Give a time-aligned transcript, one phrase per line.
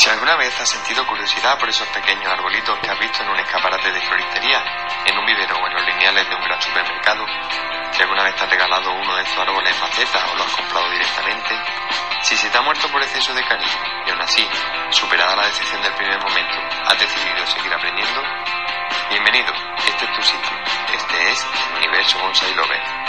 [0.00, 3.38] Si alguna vez has sentido curiosidad por esos pequeños arbolitos que has visto en un
[3.38, 4.64] escaparate de floristería,
[5.04, 7.26] en un vivero o en los lineales de un gran supermercado,
[7.92, 10.56] si alguna vez te has regalado uno de estos árboles en maceta o lo has
[10.56, 11.54] comprado directamente,
[12.22, 14.48] si se te ha muerto por exceso de cariño y aún así,
[14.88, 18.22] superada la decisión del primer momento, has decidido seguir aprendiendo,
[19.10, 19.52] bienvenido,
[19.86, 20.56] este es tu sitio,
[20.94, 22.99] este es el universo Bonsai Lover.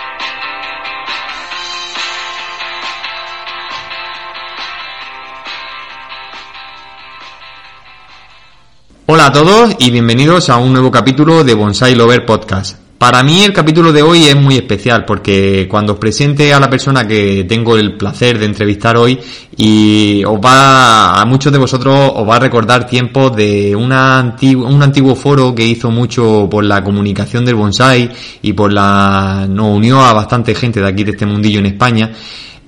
[9.31, 12.77] A todos y bienvenidos a un nuevo capítulo de Bonsai Lover Podcast.
[12.98, 16.70] Para mí el capítulo de hoy es muy especial porque cuando os presente a la
[16.70, 19.17] persona que tengo el placer de entrevistar hoy
[19.55, 24.67] y os va a muchos de vosotros os va a recordar tiempos de una antiguo,
[24.67, 28.09] un antiguo foro que hizo mucho por la comunicación del bonsai
[28.41, 32.11] y por la nos unió a bastante gente de aquí de este mundillo en España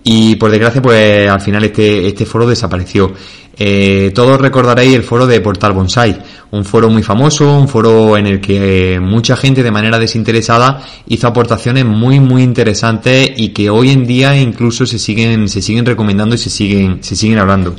[0.01, 3.11] y por desgracia pues al final este este foro desapareció.
[3.55, 6.19] Eh, todos recordaréis el foro de Portal Bonsai,
[6.53, 11.27] un foro muy famoso, un foro en el que mucha gente de manera desinteresada hizo
[11.27, 16.35] aportaciones muy muy interesantes y que hoy en día incluso se siguen se siguen recomendando
[16.35, 17.75] y se siguen se siguen hablando.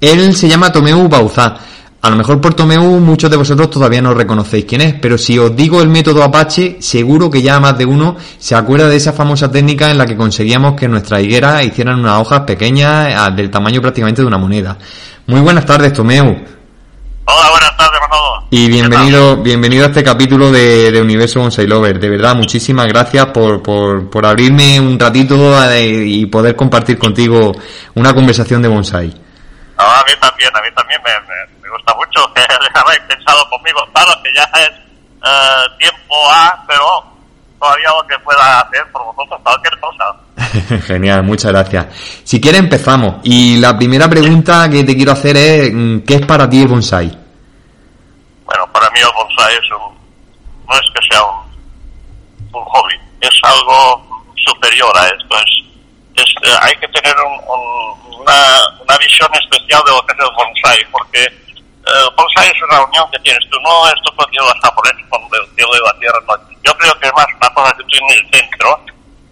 [0.00, 1.56] Él se llama Tomeu Bauzá
[2.02, 5.38] a lo mejor por Tomeu muchos de vosotros todavía no reconocéis quién es, pero si
[5.38, 9.12] os digo el método Apache, seguro que ya más de uno se acuerda de esa
[9.12, 13.50] famosa técnica en la que conseguíamos que nuestras higueras hicieran unas hojas pequeñas ah, del
[13.50, 14.76] tamaño prácticamente de una moneda.
[15.26, 16.57] Muy buenas tardes, Tomeu.
[17.30, 22.00] Hola, buenas tardes a Y bienvenido, bienvenido a este capítulo de, de, Universo Bonsai Lover.
[22.00, 25.36] De verdad, muchísimas gracias por, por, por abrirme un ratito
[25.70, 27.52] eh, y poder compartir contigo
[27.96, 29.08] una conversación de bonsai.
[29.76, 31.10] a mí también, a mí también me,
[31.60, 32.40] me gusta mucho que
[32.74, 33.80] habéis pensado conmigo.
[33.92, 37.07] Claro que ya es eh, tiempo A, pero
[37.58, 40.84] todavía lo que pueda hacer por vosotros, cualquier cosa.
[40.86, 41.86] Genial, muchas gracias.
[42.24, 43.16] Si quieres empezamos.
[43.24, 46.68] Y la primera pregunta que te quiero hacer es, mm, ¿qué es para ti el
[46.68, 47.06] bonsai?
[48.44, 49.94] Bueno, para mí el bonsai es un,
[50.68, 55.36] no es que sea un, un hobby, es algo superior a esto.
[55.36, 60.12] Es, es eh, hay que tener un, un, una, una visión especial de lo que
[60.12, 61.47] es el bonsai, porque
[61.88, 65.46] eh, bonsai es una unión que tienes tú, no esto contigo los japoneses con el
[65.54, 66.34] cielo y la tierra, no.
[66.62, 68.80] Yo creo que es más una cosa que tú en el centro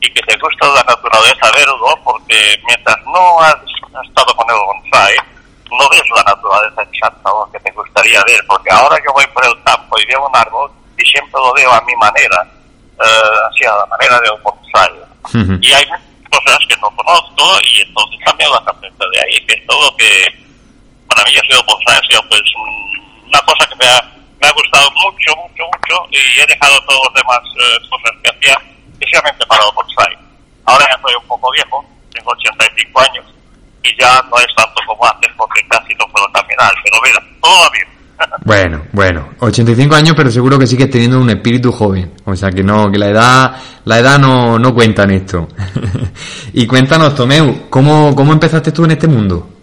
[0.01, 3.57] y que te gusta la naturaleza verlo, porque mientras no has,
[4.09, 5.15] estado con el bonsai,
[5.71, 9.45] no ves la naturaleza exacta lo que te gustaría ver, porque ahora yo voy por
[9.45, 12.47] el campo y veo un árbol y siempre lo veo a mi manera,
[13.01, 14.93] eh, hacia la manera del bonsai.
[15.35, 15.59] Uh -huh.
[15.61, 15.85] Y hay
[16.31, 19.97] cosas que no conozco y entonces también las aprendo de ahí, que es todo lo
[19.97, 20.46] que
[21.17, 22.45] para mí ha sido ha sido pues
[23.25, 24.01] una cosa que me ha,
[24.39, 28.31] me ha gustado mucho, mucho, mucho y he dejado todas las demás eh, cosas que
[28.31, 28.55] hacía
[28.93, 30.13] especialmente para bonsai.
[30.67, 33.25] Ahora ya soy un poco viejo, tengo 85 años
[33.83, 37.63] y ya no es tanto como antes porque casi no puedo caminar, pero mira, todo
[37.63, 37.89] va bien.
[38.45, 42.15] Bueno, bueno, 85 años, pero seguro que sigues teniendo un espíritu joven.
[42.25, 45.49] O sea que no, que la edad, la edad no, no cuenta en esto.
[46.53, 49.56] y cuéntanos, Tomeu, ¿cómo, ¿cómo empezaste tú en este mundo?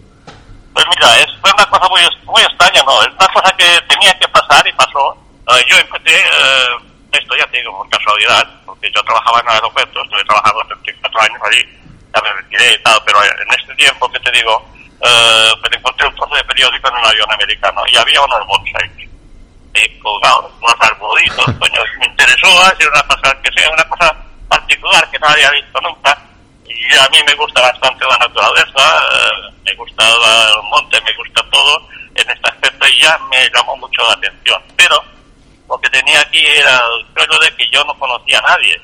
[0.74, 3.00] Pues mira, es, fue una cosa muy, muy extraña, ¿no?
[3.02, 5.16] Es una cosa que tenía que pasar y pasó.
[5.46, 9.54] Uh, yo empecé, uh, esto ya te digo, por casualidad, porque yo trabajaba en el
[9.54, 11.62] aeropuerto, estuve trabajando 34 años allí,
[12.12, 16.08] ya me retiré y tal, pero en este tiempo que te digo, uh, me encontré
[16.08, 18.90] un trozo de periódico en un avión americano y había unos bonsais
[19.74, 24.16] eh, colgados, unos arbolitos, coño, me interesó hacer una cosa que sea una cosa
[24.48, 26.18] particular que no había visto nunca
[26.74, 31.42] y a mí me gusta bastante la naturaleza, eh, me gusta el monte, me gusta
[31.50, 34.62] todo en este aspecto y ya me llamó mucho la atención.
[34.76, 35.02] Pero
[35.68, 38.80] lo que tenía aquí era el rollo de que yo no conocía a nadie,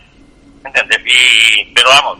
[0.64, 1.00] ¿entiendes?
[1.04, 2.18] Y, pero vamos,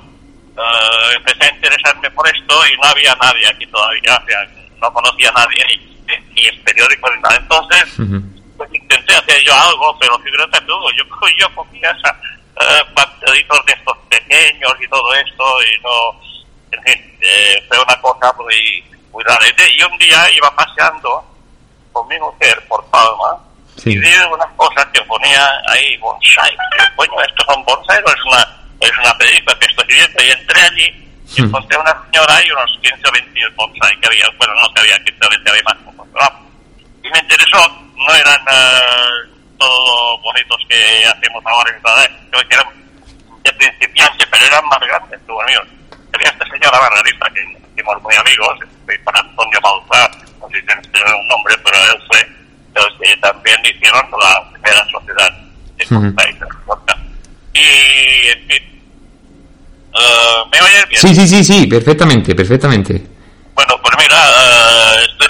[0.57, 4.47] uh, empecé a interesarme por esto y no había nadie aquí todavía, o sea,
[4.81, 5.65] no conocía a nadie
[6.07, 7.37] ni, ni el periódico ni nada.
[7.37, 8.57] Entonces, uh -huh.
[8.57, 11.05] pues intenté hacer yo algo, pero fíjate tú, yo,
[11.39, 12.17] yo cogía esa
[12.57, 16.31] uh, pastellitos de estos pequeños y todo esto y no
[16.73, 19.45] en fin, eh, fue una cosa muy, muy rara.
[19.49, 21.25] Y un día iba paseando
[21.93, 23.39] con mi mujer por Palma
[23.77, 23.91] sí.
[23.91, 26.57] y vi unas cosas que ponía ahí bonsai.
[26.97, 30.23] Coño, estos son bonsai, no es una, es una película que estoy viendo.
[30.23, 34.07] Y entré allí y encontré a una señora y unos 15 o 20 bonsai que
[34.07, 34.27] había.
[34.39, 35.77] Bueno, no que había 15 o 20, había más.
[37.03, 37.59] Y me interesó,
[37.97, 41.83] no eran uh, todos los bonitos que hacemos ahora en
[42.49, 42.67] que eran
[43.45, 45.69] de principiante, pero eran más grandes, tú, míos
[46.13, 47.43] había esta señora Margarita, que
[47.73, 48.59] hicimos muy amigos,
[49.05, 50.11] para Antonio Bauzá,
[50.41, 52.27] no sé si tiene un nombre, pero él fue
[52.75, 55.31] los que también hicieron la primera sociedad
[55.77, 56.37] de país
[57.55, 58.83] Y, en fin,
[59.95, 61.01] uh, ¿me oyes bien?
[61.01, 63.03] Sí, sí, sí, sí, perfectamente, perfectamente.
[63.55, 65.29] Bueno, pues mira, uh, estoy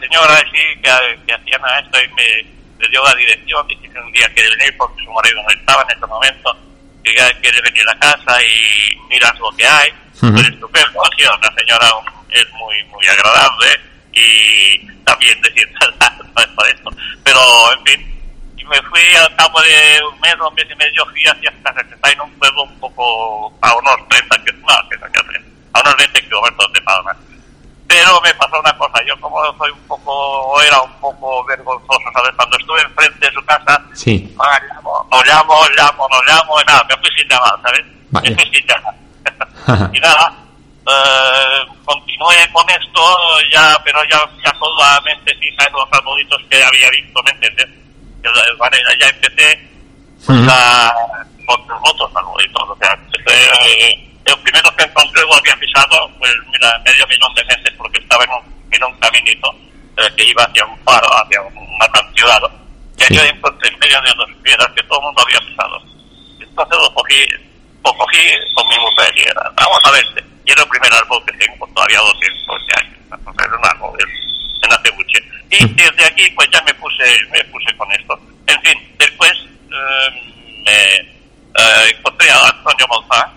[0.00, 0.90] señora sí que,
[1.26, 4.76] que hacían esto y me, me dio la dirección, dije que un día quiere venir
[4.76, 6.56] porque su marido no estaba en ese momento,
[7.02, 9.90] que ya quiere venir a casa y miras lo que hay,
[10.22, 10.32] Ujú.
[10.32, 11.88] pues estupendo, sí, la señora
[12.30, 13.80] es muy muy agradable
[14.12, 16.90] y también decir no es por esto,
[17.24, 17.40] pero
[17.72, 18.20] en fin,
[18.56, 21.52] y me fui al cabo de un mes o un mes y medio, fui hacia
[21.62, 25.12] casa que está en un pueblo un poco a unos 30 que no, que no,
[25.12, 27.16] que no, a unos 20 kilómetros de Palma.
[27.88, 32.02] Pero me pasó una cosa, yo como soy un poco, o era un poco vergonzoso,
[32.12, 32.32] ¿sabes?
[32.36, 34.34] Cuando estuve enfrente de su casa, Sí.
[34.40, 37.84] ah, llamo, no llamo, llamo, no llamo, y nada, me fui sin llamar, ¿sabes?
[38.10, 38.30] Vaya.
[38.30, 39.90] Me fui sin llamar.
[39.94, 40.32] y nada,
[40.88, 43.02] eh, continué con esto,
[43.52, 47.68] ya, pero ya, ya solamente fija en los arbolitos que había visto, ¿me entiendes?
[48.58, 49.68] Vale, ya empecé
[50.26, 50.48] pues, Ujú.
[50.50, 50.92] a,
[51.46, 52.98] con otros arbolitos, o sea,
[53.28, 57.98] eh, el primero que encontré lo había pisado, pues mira, medio millón de veces porque
[58.00, 59.54] estaba en un, en un caminito
[59.98, 62.50] eh, que iba hacia un faro, hacia un acantilado.
[62.98, 65.82] Y yo encontré en medio de dos piedras que todo el mundo había pisado.
[66.40, 67.26] Entonces lo cogí,
[67.84, 68.18] lo cogí
[68.54, 70.04] con mi mujer y era, vamos a ver,
[70.44, 72.98] y era el primer árbol que tengo todavía 200 años.
[73.12, 75.18] Entonces era un árbol en- en Acebuche.
[75.50, 78.18] Y desde aquí pues ya me puse, me puse con esto.
[78.46, 79.32] En fin, después
[79.70, 80.82] eh, me
[81.62, 83.32] eh, encontré a Antonio Monzá.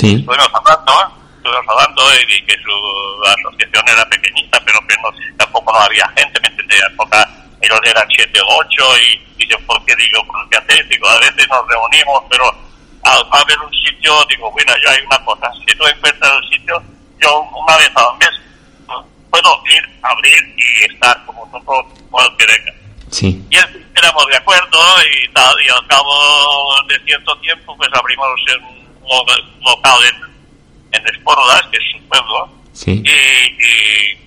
[0.00, 0.14] Sí.
[0.20, 0.92] estuvimos hablando,
[1.36, 5.08] estuvimos hablando y que su asociación era pequeñita, pero que no,
[5.38, 7.28] tampoco no había gente, me entendía, época
[7.62, 10.88] ellos eran siete o ocho y dicen, ¿por qué digo, por qué hacéis?
[10.88, 12.44] Digo, a veces nos reunimos, pero
[13.04, 16.82] al haber un sitio, digo, bueno, yo hay una cosa, si tú encuentras el sitio,
[17.18, 18.30] yo una vez al mes
[18.88, 19.06] ¿no?
[19.30, 22.72] puedo ir, abrir y estar como nosotros cualquier venga.
[23.10, 23.44] Sí.
[23.50, 28.26] Y en éramos de acuerdo y tal, y al cabo de cierto tiempo pues abrimos
[28.28, 28.79] un lo-
[29.60, 33.02] local en, en Esporlas, que es un pueblo, Sí.
[33.04, 34.18] y, y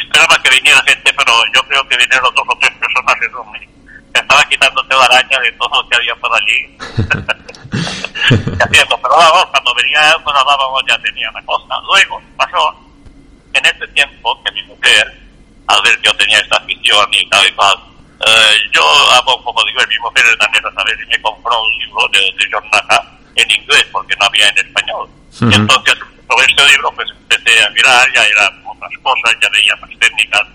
[0.00, 3.44] esperaba que viniera gente, pero yo creo que vinieron dos o tres personas y eso
[3.44, 6.76] me, me estaba quitando telaraña de todo lo que había por allí.
[8.30, 11.74] Y haciendo, pero vamos, cuando venía pues hablábamos ya tenía una cosa.
[11.86, 12.74] Luego pasó
[13.54, 15.18] en este tiempo que mi mujer,
[15.66, 17.76] al ver que yo tenía esta afición y tal y cual,
[18.26, 18.82] eh, yo
[19.12, 20.94] hago poco, digo, mi mujer es danesa, ¿sabes?
[21.04, 22.64] Y me compró un libro de, de John
[23.36, 25.08] en inglés, porque no había en español.
[25.34, 25.50] Ujú.
[25.50, 25.94] Y entonces,
[26.28, 30.46] sobre este libro, pues empecé a mirar, ya eran otras cosas, ya veía más técnicas,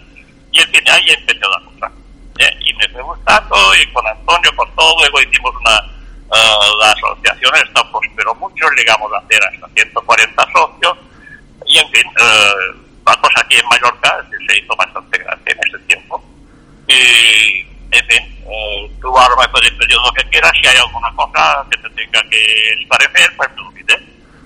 [0.52, 1.92] y en fin, ahí empecé la cosa.
[2.40, 2.58] ¿eh?
[2.62, 7.52] Y me fue gustando, y con Antonio, con todo, luego hicimos una, eh, la asociación
[7.56, 10.98] esta prosperó mucho, llegamos a hacer hasta 140 socios,
[11.68, 15.80] y en fin, eh, la cosa aquí en Mallorca se hizo bastante grande en ese
[15.86, 16.24] tiempo.
[16.88, 17.55] Y,
[19.06, 22.22] tú ahora me puedes pedir lo que quieras, si hay alguna cosa que te tenga
[22.28, 22.42] que
[22.82, 24.02] esclarecer, pues lo pides.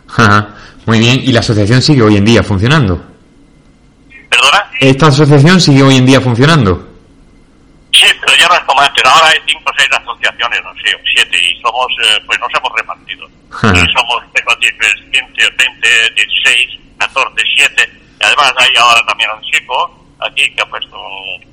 [0.10, 0.50] Ajá.
[0.86, 1.22] Muy bien.
[1.24, 3.02] ¿Y la asociación sigue hoy en día funcionando?
[4.30, 4.70] ¿Perdona?
[4.82, 6.76] ¿Esta asociación sigue hoy en día funcionando?
[7.94, 9.04] Sí, pero ya no es como antes.
[9.06, 12.50] Ahora hay cinco o seis asociaciones, no sé, o siete, y somos, eh, pues nos
[12.54, 13.28] hemos repartido.
[13.52, 13.68] Ajá.
[13.70, 17.92] Y somos, tengo aquí, pues, 15, 20, 16, 14, 7.
[18.20, 21.50] Y además hay ahora también un chico aquí que ha puesto un,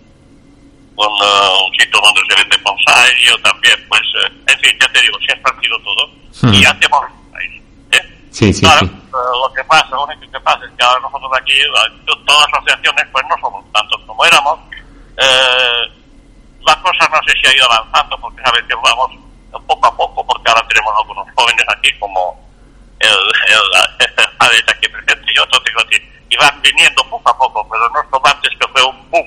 [0.96, 3.12] un, eh, un sitio donde se vende bonsai.
[3.20, 6.08] y Yo también, pues, eh, en fin, ya te digo, se ha partido todo.
[6.43, 6.52] Hmm.
[6.54, 7.00] Y hacemos
[7.34, 7.62] ahí,
[7.93, 8.02] ¿eh?
[8.31, 8.87] Sí, sí, Claro, sí.
[8.87, 11.66] eh, lo que pasa, lo único que pasa es que ahora nosotros aquí, eh,
[12.26, 14.59] todas las asociaciones, pues no somos tantos como éramos.
[15.18, 15.82] Eh,
[16.66, 19.11] la cosa no sé si ha ido avanzando, porque sabes que vamos
[19.66, 22.37] poco a poco, porque ahora tenemos algunos jóvenes aquí como
[22.99, 25.97] el, el, el aquí presente y otros, digo así,
[26.28, 29.26] y van viniendo poco a poco, pero no es como antes que fue un boom,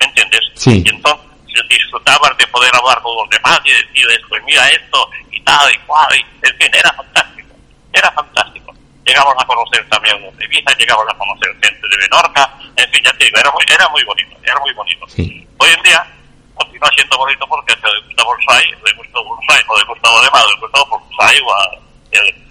[0.00, 0.40] ¿me entiendes?
[0.66, 0.82] Sí.
[0.84, 1.26] Y entonces
[1.68, 5.78] disfrutabas de poder hablar con los demás y decirles, pues mira esto, y tal y
[5.86, 7.54] cual, y en fin, era fantástico,
[7.92, 8.74] era fantástico.
[9.06, 13.00] Llegamos a conocer también los de Ibiza, llegamos a conocer gente de Menorca, en fin,
[13.04, 15.06] ya te digo, era muy, era muy bonito, era muy bonito.
[15.08, 15.46] Sí.
[15.58, 16.06] Hoy en día
[16.54, 20.22] continúa siendo bonito porque te le gusta bonsai, le gusta bonsai, o le gusta lo
[20.22, 21.78] demás, le gusta bonsai o a...
[22.12, 22.46] el-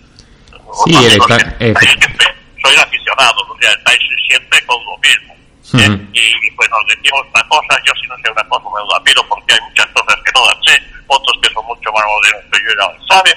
[0.85, 1.03] Sí, el
[1.59, 2.27] el- siempre,
[2.61, 5.34] sois aficionados, o sea, estáis siempre con lo mismo.
[5.73, 5.89] ¿Eh?
[6.13, 9.21] Y pues nos decimos una cosa, yo si no sé una cosa me la pido
[9.27, 10.75] porque hay muchas cosas que no las sé,
[11.07, 13.31] otros que son mucho más modernos que yo ya lo sabe.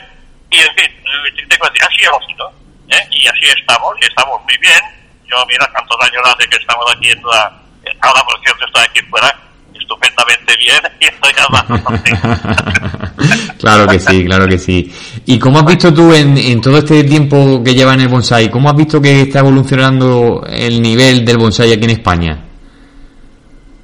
[0.50, 2.52] Y en fin, eh, tengo que decir, así hemos sido,
[2.90, 3.04] ¿eh?
[3.12, 4.80] y así estamos, y estamos muy bien.
[5.26, 7.52] Yo mira cuántos años hace que estamos aquí en la...
[8.00, 9.34] Ahora por cierto estoy aquí fuera
[9.74, 11.78] estupendamente bien y estoy hablando
[13.58, 14.92] claro que sí, claro que sí.
[15.30, 18.50] ¿Y cómo has visto tú en, en todo este tiempo que lleva en el bonsai,
[18.50, 22.32] cómo has visto que está evolucionando el nivel del bonsai aquí en España?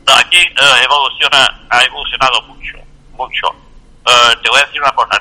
[0.06, 2.78] aquí eh, evoluciona, ha evolucionado mucho,
[3.18, 3.46] mucho.
[4.06, 5.20] Eh, te voy a decir una cosa,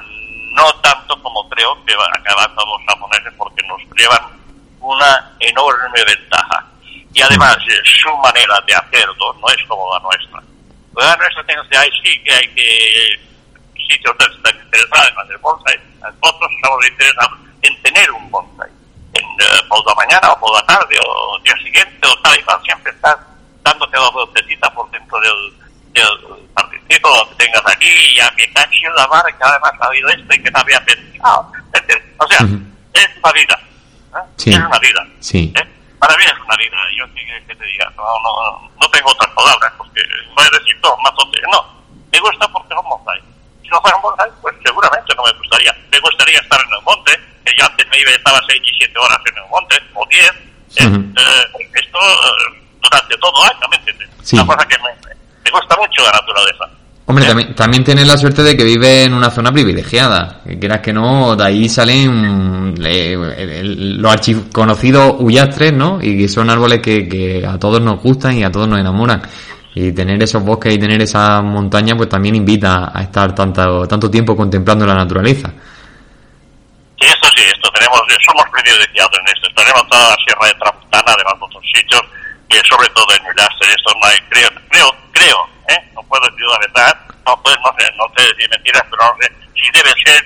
[0.55, 4.23] no tanto como creo que van acabando los japoneses porque nos llevan
[4.79, 6.65] una enorme ventaja.
[7.13, 10.41] Y además, eh, su manera de hacerlo no es como la nuestra.
[10.95, 13.32] La nuestra tiene que sí que hay que
[13.87, 15.79] sitios donde están interesados en hacer bonsai.
[16.01, 18.69] Nosotros estamos interesados en tener un bonsai.
[19.13, 22.39] En, eh, por la mañana o por la tarde o el día siguiente o tal
[22.39, 22.59] y cual.
[22.63, 23.17] Siempre estás
[23.63, 25.53] dándote la vueltecita por dentro del,
[25.93, 30.09] del partidito que tengas aquí y a que cachi la mar que además ha habido
[30.09, 31.51] esto y que no había pensado.
[31.73, 32.07] ¿entiendes?
[32.19, 32.59] O sea, Ujú.
[32.93, 33.59] es una vida.
[34.15, 34.27] ¿eh?
[34.37, 34.49] Sí.
[34.51, 35.07] Es una vida.
[35.19, 35.53] Sí.
[35.55, 35.67] ¿eh?
[35.99, 36.77] Para mí es una vida.
[36.97, 40.01] Yo que, te diga, no, no, no tengo otras palabras, porque
[40.35, 41.49] no he decir no, más tonterías.
[41.51, 41.65] No,
[42.11, 43.21] me gusta porque son bonsai.
[43.73, 45.73] No fuera bonsai, pues seguramente no me gustaría.
[45.91, 47.11] Me gustaría estar en el monte,
[47.43, 50.05] que yo antes me iba y estaba 6 y 7 horas en el monte, o
[50.05, 50.21] 10.
[50.21, 50.33] ¿eh?
[50.77, 54.09] Eh, esto eh, durante todo año, ¿me entiendes?
[54.21, 54.35] Sí.
[54.35, 54.89] Una cosa que me,
[55.43, 56.65] me gusta mucho la naturaleza.
[57.05, 60.41] Hombre, también, también tienes la suerte de que vive en una zona privilegiada.
[60.45, 65.99] Que quieras que no, de ahí salen eh, los archiconocidos huyastres, ¿no?
[65.99, 69.23] Y que son árboles que, que a todos nos gustan y a todos nos enamoran.
[69.75, 74.09] Y tener esos bosques y tener esa montaña, pues también invita a estar tanto, tanto
[74.09, 75.49] tiempo contemplando la naturaleza.
[76.99, 79.47] Sí, eso sí, esto tenemos, somos privilegiados en esto.
[79.55, 82.01] Tenemos toda la Sierra de Tramontana, además de otros sitios,
[82.49, 85.37] y sobre todo en Ullaster, esto no hay, creo, creo, creo,
[85.69, 85.79] ¿eh?
[85.95, 86.93] no puedo decir la verdad,
[87.25, 89.25] no, pues, no sé, no sé decir mentiras, pero no sé
[89.57, 90.21] si debe ser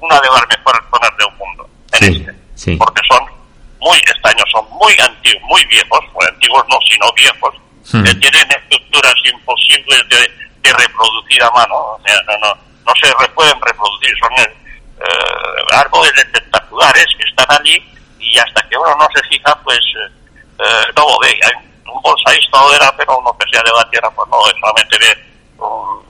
[0.00, 1.62] una de las mejores zonas del mundo
[1.92, 2.34] en Sí, este.
[2.56, 2.76] sí.
[2.76, 3.22] Porque son
[3.78, 7.54] muy extraños, son muy antiguos, muy viejos, o antiguos no, sino viejos,
[7.90, 8.02] Hmm.
[8.02, 8.44] que tienen
[9.24, 10.18] imposibles de,
[10.62, 12.54] de reproducir a mano, o sea, no, no,
[12.86, 14.56] no se re- pueden reproducir, son eh,
[15.00, 17.82] eh, árboles espectaculares que están allí
[18.18, 20.12] y hasta que uno no se fija, pues eh,
[20.60, 21.28] eh, no lo ve.
[21.42, 21.52] Hay
[21.86, 24.98] un bonsaísta lo verá, pero uno que sea de la tierra, pues no, es solamente
[24.98, 25.24] ve
[25.58, 26.08] un,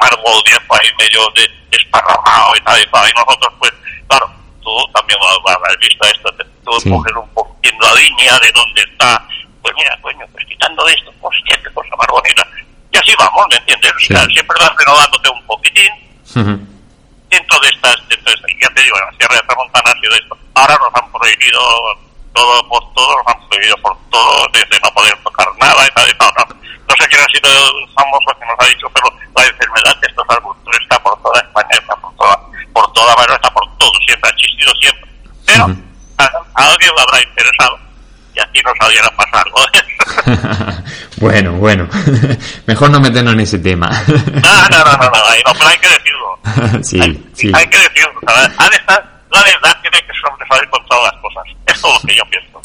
[0.00, 3.08] árbol viejo ahí medio de desparramado y tal y tal.
[3.08, 3.72] Y nosotros, pues,
[4.08, 4.30] claro,
[4.62, 6.32] tú también lo lo habrás visto esto,
[6.64, 6.90] tú Sí.
[6.90, 9.26] coges un poquito la línea de dónde está,
[9.62, 12.46] pues mira, coño, pues quitando esto, hostia, qué cosa más bonita.
[12.92, 13.92] Y así vamos, ¿me entiendes?
[13.98, 14.12] Sí.
[14.14, 15.92] O sea, siempre vas renovándote un poquitín
[16.36, 16.54] Ujú.
[17.28, 20.00] dentro de estas, dentro de estas- ya te digo, en la Sierra de Tramontana ha
[20.00, 20.38] sido esto.
[20.54, 21.60] Ahora nos han prohibido
[22.34, 26.08] todo, por todo, nos han prohibido por todo, desde no poder tocar nada y tal
[26.10, 26.32] y tal.
[26.38, 26.44] No,
[26.88, 27.48] no sé quién ha sido
[27.78, 31.40] el famoso que nos ha dicho, pero la enfermedad de estos arbustos está por toda
[31.40, 32.36] España, está por toda,
[32.72, 35.10] por toda Madrid, está por todo, siempre ha existido siempre.
[35.46, 35.82] Pero Ujú.
[36.18, 37.78] a, a alguien le habrá interesado
[38.34, 40.82] y aquí nos saliera a pasar algo.
[41.18, 41.88] bueno, bueno.
[42.66, 43.88] Mejor no meternos en ese tema.
[44.08, 46.82] no, no, no, no, no, pero hay que decirlo.
[46.82, 47.52] sí, hay, sí.
[47.54, 48.20] hay que decirlo.
[48.26, 48.50] ¿sabes?
[48.58, 51.42] Ha de estar- la verdad tiene que sobresalir con todas las cosas.
[51.66, 52.60] Es todo lo que yo pienso.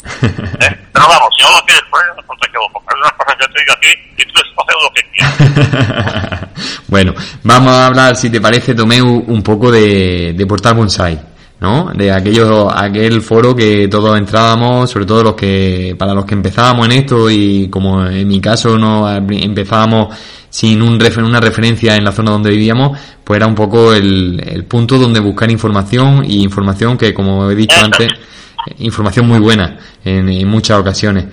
[0.66, 0.76] ¿eh?
[0.92, 2.94] Pero vamos, si no lo quieres poner, no importa que lo pongas.
[2.94, 6.48] Es una cosa que te digo aquí y tú escoges lo que quieras.
[6.88, 11.20] bueno, vamos a hablar, si te parece, Tomeu, un poco de, de Portal Bonsai,
[11.60, 11.90] ¿no?
[11.94, 16.86] De aquello, aquel foro que todos entrábamos, sobre todo los que, para los que empezábamos
[16.86, 20.14] en esto y como en mi caso no empezábamos
[20.50, 24.42] sin un refer- una referencia en la zona donde vivíamos, pues era un poco el,
[24.46, 28.08] el punto donde buscar información y información que, como he dicho antes,
[28.78, 31.24] información muy buena en, en muchas ocasiones.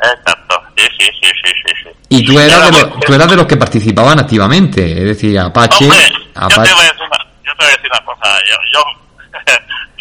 [0.00, 0.56] Exacto.
[0.76, 1.88] Sí, sí, sí, sí, sí.
[2.08, 5.84] Y tú eras, de los, tú eras de los que participaban activamente, es decir, Apache,
[5.84, 5.98] Hombre,
[6.34, 8.28] yo te, voy a decir una, yo te voy a decir una cosa.
[8.50, 9.01] Yo, yo,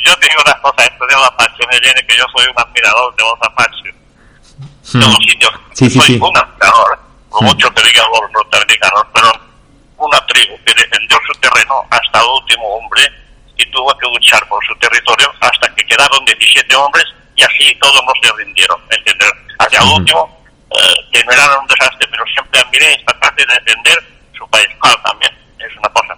[0.06, 0.84] yo te digo una cosa.
[0.86, 3.84] Esto de los Apache me viene que yo soy un admirador de los Apache.
[3.84, 4.02] de los
[4.94, 5.16] Hmm.
[5.74, 6.20] Sí, sí, Soy sí.
[6.22, 7.46] un admirador, por Mm.
[7.46, 9.32] mucho que digan los norteamericanos, pero
[9.98, 13.02] una tribu que defendió su terreno hasta el último hombre
[13.58, 17.06] y tuvo que luchar por su territorio hasta que quedaron 17 hombres
[17.36, 19.32] y así todos no se rindieron, ¿entiendes?
[19.60, 19.96] Hacia el Ujú.
[19.98, 23.98] último, eh, que no era un desastre, pero siempre admiré esta parte de defender
[24.38, 24.68] su país.
[24.82, 26.18] Claro, también es una cosa.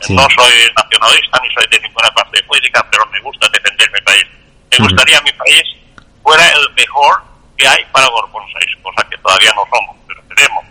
[0.00, 0.14] Sí.
[0.14, 4.24] No soy nacionalista ni soy de ninguna parte política, pero me gusta defender mi país.
[4.70, 5.62] Me gustaría mi país
[6.22, 7.22] fuera el mejor
[7.56, 10.64] que hay para los bonsáis, cosa que todavía no somos, pero tenemos.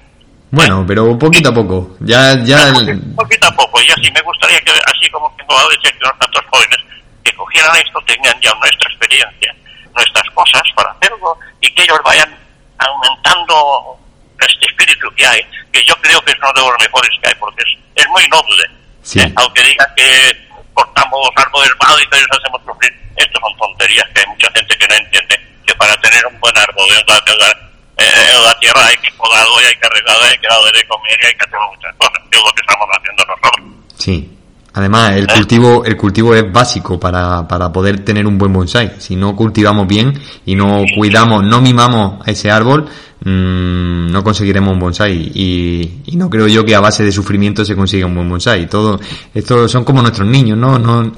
[0.51, 1.97] Bueno, pero poquito a poco.
[1.99, 2.69] Ya, ya.
[2.69, 5.99] el- Poquito a poco, y así me gustaría que, así como tengo la leche que
[6.07, 6.77] los tantos jóvenes,
[7.23, 9.53] que cogieran esto, tengan ya nuestra experiencia,
[9.93, 12.33] nuestras cosas para hacerlo, y que ellos vayan
[12.79, 13.97] aumentando
[14.39, 15.41] este espíritu que hay,
[15.73, 18.23] que yo creo que es uno de los mejores que hay, porque es, es muy
[18.29, 18.63] noble.
[19.07, 19.19] Sí.
[19.21, 19.31] ¿eh?
[19.37, 24.19] Aunque digan que cortamos árboles mal y que les hacemos sufrir, esto son tonterías, que
[24.19, 27.37] hay mucha gente que no entiende que para tener un buen árbol en la, en
[27.39, 30.87] la- en la tierra hay que podarlo y hay que arreglarlo, hay que darle de
[30.87, 33.65] comer y hay que hacer muchas cosas, que es lo que estamos haciendo nosotros.
[33.97, 34.36] Sí.
[34.77, 38.91] Además, el cultivo, el cultivo es básico para, para poder tener un buen bonsai.
[38.99, 40.13] Si no cultivamos bien
[40.45, 42.85] y no cuidamos, no mimamos a ese árbol,
[43.25, 45.31] mm, no conseguiremos un bonsai.
[45.33, 48.69] Y, y no creo yo que a base de sufrimiento se consiga un buen bonsai.
[48.69, 48.99] Todo,
[49.33, 50.77] esto son como nuestros niños, ¿no?
[50.77, 51.11] no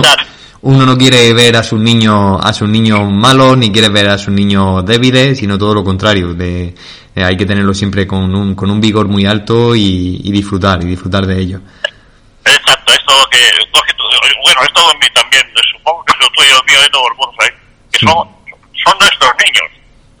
[0.60, 4.18] uno no quiere ver a sus niños, a sus niños malos, ni quiere ver a
[4.18, 6.34] sus niños débiles, sino todo lo contrario.
[6.34, 6.74] De,
[7.14, 10.84] eh, hay que tenerlo siempre con un, con un vigor muy alto y, y disfrutar,
[10.84, 11.60] y disfrutar de ello.
[12.46, 13.50] Exacto, esto que,
[14.42, 17.44] bueno, esto en mí también, supongo que es lo tuyo, mío, de todo el mundo,
[17.44, 17.54] ¿eh?
[17.92, 18.28] que son,
[18.84, 19.70] son nuestros niños,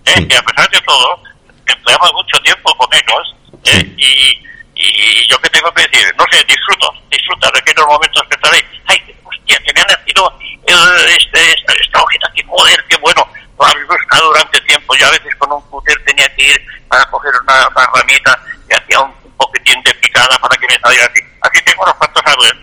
[0.06, 0.14] ¿eh?
[0.16, 0.28] Sí.
[0.28, 1.22] que a pesar de todo,
[1.66, 3.94] empleamos mucho tiempo con ellos, ¿eh?
[3.96, 4.42] Y,
[4.74, 8.66] y yo que tengo que decir, no sé, disfruto, disfruta de aquellos momentos que estaré,
[8.86, 13.28] ay, hostia, que me han nacido eh, este, esta, esta hojita, que joder, qué bueno,
[13.58, 17.04] lo habéis buscado durante tiempo, yo a veces con un cúter tenía que ir para
[17.06, 21.06] coger una, una ramita y hacía un, un poquitín de picada para que me saliera
[21.06, 21.20] así.
[21.42, 22.54] Aquí tengo unos cuantos árboles,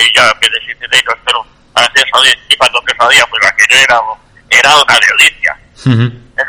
[0.00, 3.80] otros que deshice de ellos, pero a veces salía- y cuando que salía, pues aquello
[3.80, 4.00] era,
[4.50, 5.58] era una delicia.
[5.86, 6.02] Ujú.
[6.38, 6.44] ¿eh?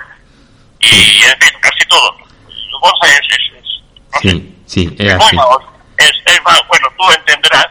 [0.80, 2.18] Y en fin, casi todo.
[2.48, 3.82] El bonsai es, es, es-
[4.14, 5.36] no Sí, sí, es es muy así.
[5.36, 5.78] vago.
[5.98, 6.64] Es, es vago.
[6.68, 7.68] Bueno, tú entenderás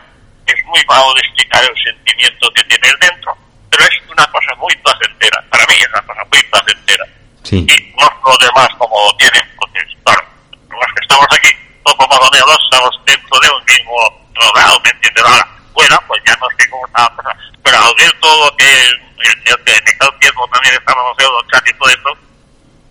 [0.46, 3.36] que es muy vago de explicar el sentimiento que tienes dentro,
[3.70, 5.44] pero es una cosa muy placentera.
[5.50, 7.04] Para mí es una cosa muy placentera.
[7.42, 10.22] Sí, Y no los demás como tienen, porque, claro,
[10.68, 11.48] los que estamos aquí,
[11.84, 15.24] todos más o menos, estamos dentro de un mismo rodado, ¿me entiendes?
[15.24, 19.52] Ahora, bueno, pues ya no sé cómo estaba pasando, pero al ver todo que en
[19.52, 22.18] aquel tiempo también estábamos en los chats y todo eso,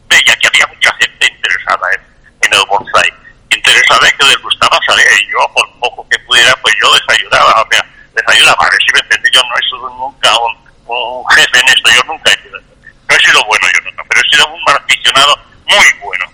[0.08, 2.02] veía que había mucha gente interesada en,
[2.46, 3.10] en el bonsai,
[3.50, 7.18] interesada en que les gustaba salir, y yo, por poco que pudiera, pues yo les
[7.20, 10.30] ayudaba, o sea, les ayudaba, a ver si me entendí, yo no he sido nunca
[10.40, 10.54] un,
[10.86, 14.22] un jefe en esto, yo nunca he sido, no he sido bueno yo nunca, pero
[14.22, 16.26] he sido un aficionado muy bueno,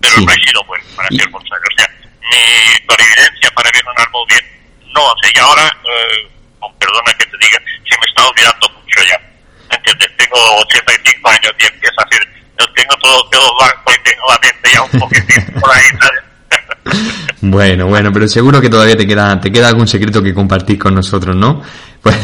[0.00, 0.24] pero Sí.
[0.26, 1.90] no he sido bueno para hacer bonsai, o sea,
[2.30, 4.46] mi clarividencia para ver un árbol bien,
[4.98, 6.28] no, sea, y ahora, eh,
[6.78, 10.10] perdona que te diga, se me está olvidando mucho ya, ¿entiendes?
[10.16, 12.28] Tengo 85 años y empiezo a decir,
[12.58, 15.84] yo tengo todo, todo blanco y tengo la mente ya un poquitín por ahí.
[17.40, 20.94] Bueno, bueno, pero seguro que todavía te queda, te queda algún secreto que compartir con
[20.94, 21.62] nosotros, ¿no?
[22.02, 22.16] Pues,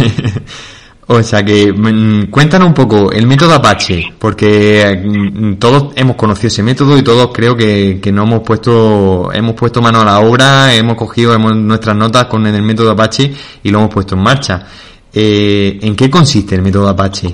[1.06, 6.48] o sea que, mm, cuéntanos un poco el método Apache, porque mm, todos hemos conocido
[6.48, 10.20] ese método y todos creo que, que nos hemos puesto, hemos puesto mano a la
[10.20, 14.22] obra, hemos cogido hemos- nuestras notas con el método Apache y lo hemos puesto en
[14.22, 14.66] marcha.
[15.12, 17.26] Eh, ¿En qué consiste el método Apache?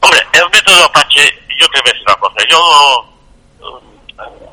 [0.00, 1.20] Hombre, el método Apache,
[1.60, 2.58] yo te voy a una cosa, yo,
[3.60, 4.46] eh,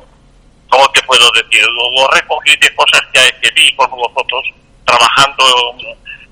[0.70, 1.62] ¿cómo te puedo decir?
[1.66, 4.42] Lo, recogí cosas que, que vi con vosotros
[4.86, 5.44] trabajando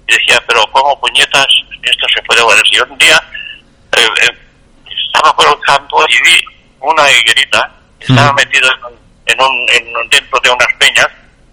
[0.08, 1.46] y decía, pero ¿cómo puñetas
[1.82, 2.64] esto se puede valer?
[2.66, 3.22] Si un día
[3.96, 4.38] eh, eh,
[5.06, 6.44] estaba por el campo y vi
[6.80, 8.36] una higuerita, estaba Mm.
[8.36, 11.08] metido en, un- en un, en un- dentro de unas peñas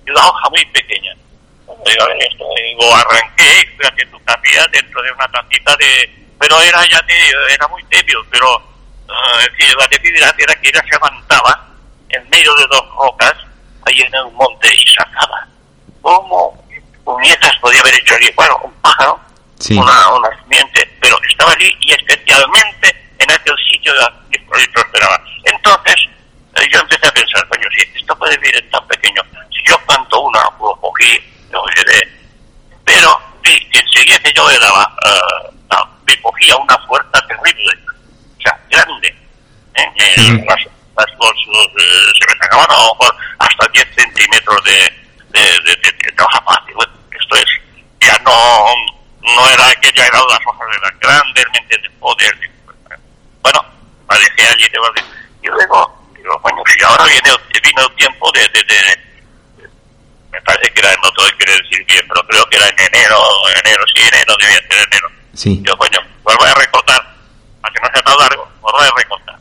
[0.05, 1.13] y una hoja muy pequeña.
[1.85, 6.09] Digo, esto, y lo arranqué y fui haciendo capilla dentro de una tantita de...
[6.39, 7.15] Pero era ya de,
[7.53, 8.61] era muy débil, pero
[9.57, 11.67] que la debilidad era que ella se levantaba
[12.09, 13.33] en medio de dos rocas,
[13.85, 15.47] ahí en el monte, y sacaba.
[16.01, 16.64] ¿Cómo
[17.05, 18.29] puñetas podía haber hecho allí?
[18.35, 19.19] Bueno, un pájaro,
[19.59, 19.77] Sí.
[19.77, 23.93] una, una simiente, pero estaba allí y especialmente en aquel sitio
[24.29, 24.39] que
[24.73, 25.21] prosperaba.
[25.45, 25.95] Entonces,
[26.55, 29.77] eh, yo empecé a pensar, coño, si esto puede vivir en tan pequeño, si yo
[29.85, 32.09] planto una, lo cogí, lo de
[32.83, 37.73] pero vi que enseguida que yo le daba, eh, ah, me cogía una fuerza terrible,
[38.37, 39.07] o sea, grande.
[39.75, 39.91] ¿eh?
[39.95, 40.45] Eh, Ujú.
[40.45, 40.59] las,
[40.97, 44.77] las- los- los, eh, se me sacaban a lo mejor hasta 10 centímetros de,
[45.29, 46.75] de, de, de hoja fácil.
[46.75, 47.45] Bueno, esto es,
[48.01, 48.65] ya no,
[49.21, 49.49] no
[50.07, 50.37] era aquella,
[50.69, 51.91] eran las grandes, ¿me entiendes?
[51.99, 52.39] Poder.
[53.41, 53.65] Bueno,
[54.09, 55.05] dejé allí de verdad.
[55.41, 59.05] Y luego, digo, bueno, si ahora viene el, vino el tiempo de, de, de
[60.31, 63.17] me parece que era, no te quiero decir bien, pero creo que era en enero,
[63.63, 65.07] enero, sí, enero, debía ser enero.
[65.33, 65.63] Sí.
[65.63, 67.15] Yo, coño, vuelvo a recortar,
[67.61, 69.35] para que no sea tan largo, vuelvo a recortar.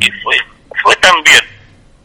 [0.00, 0.36] Y fue,
[0.82, 1.40] fue tan bien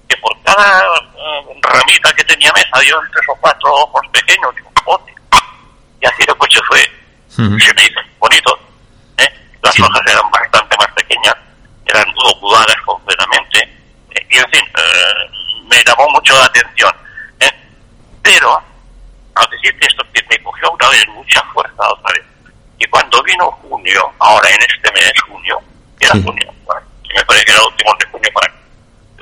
[0.08, 4.72] que por cada eh, ramita que tenía me salió tres o cuatro ojos pequeños, digo.
[6.00, 6.80] Y así el coche fue,
[7.60, 8.60] Se me hizo bonito.
[9.18, 9.30] ¿eh?
[9.62, 9.82] Las Sí.
[9.82, 11.36] hojas eran bastante más pequeñas,
[11.86, 13.60] eran lobuladas completamente.
[14.16, 16.92] eh, y en fin, eh, me llamó mucho la atención.
[17.40, 17.52] ¿eh?
[18.24, 18.60] Pero,
[19.36, 22.24] al decirte esto, que me cogió una vez mucha fuerza otra vez.
[22.80, 25.60] Y cuando vino junio, ahora en este mes, junio,
[26.00, 26.24] era Sí.
[26.24, 26.82] junio, bueno,
[27.16, 28.54] me parece que era el último de junio para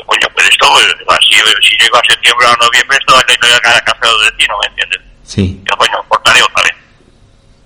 [0.05, 1.33] coño, pues esto, pues, así,
[1.67, 4.57] si llego a septiembre o a noviembre, esto va a tener cada café del vecino,
[4.61, 5.01] ¿me entiendes?
[5.23, 5.63] Sí.
[5.69, 6.75] Yo, coño, cortaré otra vez.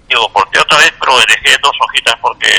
[0.09, 2.49] Digo, corté otra vez, pero dejé dos hojitas porque,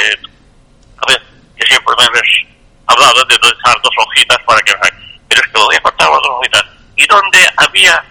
[0.98, 1.22] a ver,
[1.56, 2.46] que siempre me habéis
[2.86, 4.72] hablado de dejar dos hojitas para que...
[5.28, 6.64] Pero es que lo voy a cortar las dos hojitas.
[6.96, 8.04] Y donde había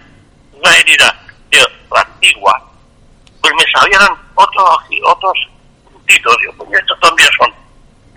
[0.52, 1.18] una herida
[1.50, 1.58] de
[1.92, 2.70] la antigua,
[3.40, 5.38] pues me salieron otros, otros
[5.90, 6.36] puntitos.
[6.40, 7.50] Digo, coño, estos también son.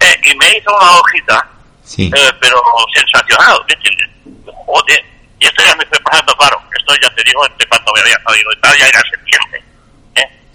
[0.02, 1.50] Eh, y me hizo una hojita
[1.84, 2.10] Sí.
[2.16, 2.62] eh, pero
[2.94, 3.60] sensacional.
[4.66, 5.06] Joder,
[5.40, 8.22] y esto ya me fue pasando, claro, esto ya te digo, entre cuando me había
[8.24, 9.63] salido y tal, ya era septiembre,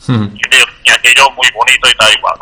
[0.08, 0.64] ¿eh?
[0.84, 2.38] Y aquello muy bonito y tal igual.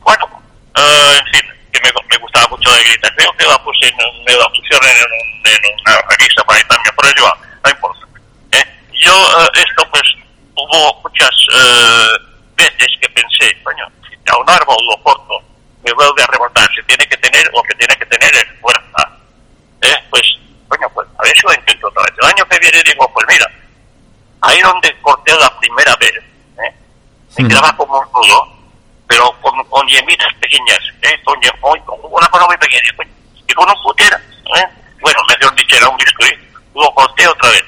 [0.00, 0.42] Bueno,
[0.76, 3.10] eh, en fin, que me, me, gustaba mucho la higuera.
[3.16, 3.92] Creo que la puse
[4.26, 7.32] me la pusieron en, en, una revista por ahí también, pero yo,
[7.64, 8.06] no importa.
[8.52, 8.64] ¿eh?
[8.94, 10.02] Yo, eh, esto pues,
[10.54, 12.18] hubo muchas eh,
[12.56, 13.86] veces que pensé, coño,
[14.30, 15.42] a un árbol lo corto,
[15.82, 19.10] me vuelve a rebotar, se tiene que tener, o que tiene que tener es fuerza.
[19.82, 19.96] ¿eh?
[20.10, 20.22] Pues,
[20.68, 22.12] coño, pues a ver si lo intento otra vez.
[22.20, 23.50] El año que viene digo, pues mira,
[24.42, 26.14] ahí donde corté la primera vez,
[27.38, 28.48] me quedaba como un nudo,
[29.06, 31.20] pero con, con yemitas pequeñas, ¿eh?
[31.24, 31.36] con,
[32.10, 33.08] una cosa muy pequeña, pues,
[33.46, 34.20] y con un putera.
[34.56, 34.66] ¿eh?
[35.00, 36.32] Bueno, mejor dicho, era un bisturí,
[36.74, 37.64] lo corté otra vez.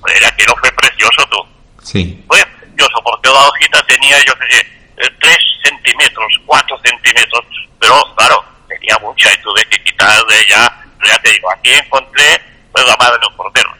[0.00, 1.38] Pues era que no fue precioso tú.
[1.82, 2.24] Sí.
[2.28, 4.60] Fue precioso, porque la hojita tenía, yo qué sé,
[4.98, 7.44] eh, tres centímetros, cuatro centímetros,
[7.78, 12.40] pero claro, tenía mucha y tuve que quitar de ella, ya te digo, aquí encontré
[12.72, 13.70] pues, la madre del portero.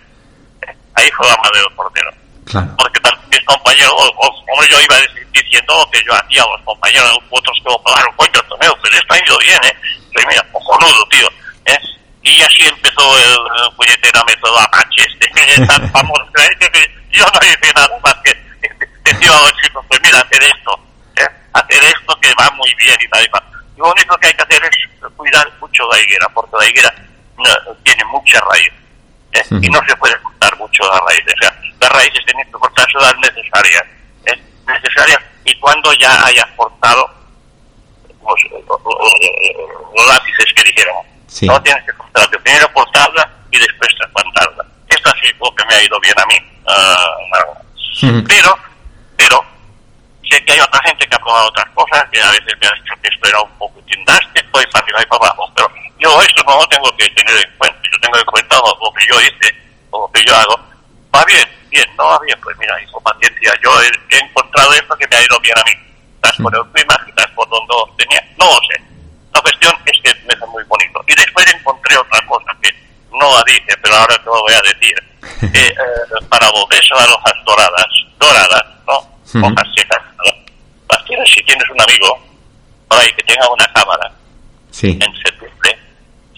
[0.94, 2.10] Ahí fue la madre del portero.
[2.46, 2.74] Claro.
[2.78, 3.00] Porque
[3.46, 4.96] compañeros, como yo iba
[5.32, 9.24] diciendo que yo hacía, los compañeros, otros que lo pagaron, coño, Tomeo, pero esto ha
[9.24, 9.76] ido bien, ¿eh?
[10.12, 11.28] Pues mira, cojonudo, tío,
[11.66, 11.78] ¿eh?
[12.22, 17.72] Y así empezó el, el puñetera método Apache este, tan famoso, que yo no hice
[17.74, 18.36] nada más que
[19.04, 20.78] decir a los chicos, pues mira, hacer esto,
[21.16, 21.28] ¿eh?
[21.52, 23.42] hacer esto que va muy bien y tal y tal.
[23.76, 26.94] Lo único que hay que hacer es cuidar mucho la higuera, porque la higuera
[27.84, 28.72] tiene mucha raíz,
[29.38, 29.44] ¿eh?
[29.48, 29.54] Sí.
[29.62, 32.98] y no se puede cortar mucho la raíz, o sea, las raíces tienen que cortarse
[32.98, 33.82] las necesarias,
[34.26, 34.42] ¿eh?
[34.66, 37.08] necesarias, y cuando ya hayas cortado
[38.08, 38.80] los, los,
[39.96, 41.46] los lápices que dijéramos, Sí.
[41.46, 44.64] no tienes que cortar, primero cortarla y después trasplantarla.
[44.88, 46.38] Esto ha sido lo que me ha ido bien a mí.
[46.66, 48.24] Uh, Ujú.
[48.28, 48.56] pero,
[49.16, 49.44] pero,
[50.30, 52.72] sé que hay otra gente que ha probado otras cosas, que a veces me ha
[52.80, 56.22] dicho que esto era un poco tindástico y para arriba y para abajo, pero yo
[56.22, 59.20] esto no lo tengo que tener en cuenta, yo tengo en cuenta lo que yo
[59.20, 59.54] hice,
[59.90, 60.56] o lo que yo hago.
[61.14, 64.96] Va bien, bien, no va bien, pues mira, hijo, paciencia, yo he, he encontrado esto
[64.96, 65.72] que me ha ido bien a mí.
[66.16, 68.82] Estás por el clima, quizás por donde tenía, no lo sé.
[69.32, 71.00] La cuestión es que me hace muy bonito.
[71.06, 72.70] Y después encontré otra cosa que
[73.12, 74.94] no la dije, pero ahora te lo voy a decir.
[75.52, 75.74] Que, eh,
[76.28, 77.86] para volverse las hojas doradas,
[78.18, 79.46] doradas, ¿no?
[79.46, 80.32] Hojas secas, ¿no?
[80.90, 82.18] Las tienes si tienes un amigo
[82.88, 84.12] por ahí que tenga una cámara
[84.70, 84.90] Sí.
[85.00, 85.78] en septiembre,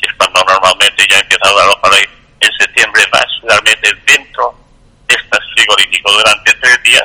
[0.01, 2.05] si es cuando normalmente ya empieza a dar hoja ahí,
[2.59, 3.61] septiembre vas a
[4.07, 4.55] dentro
[5.09, 7.05] de estas frigoríficos durante tres días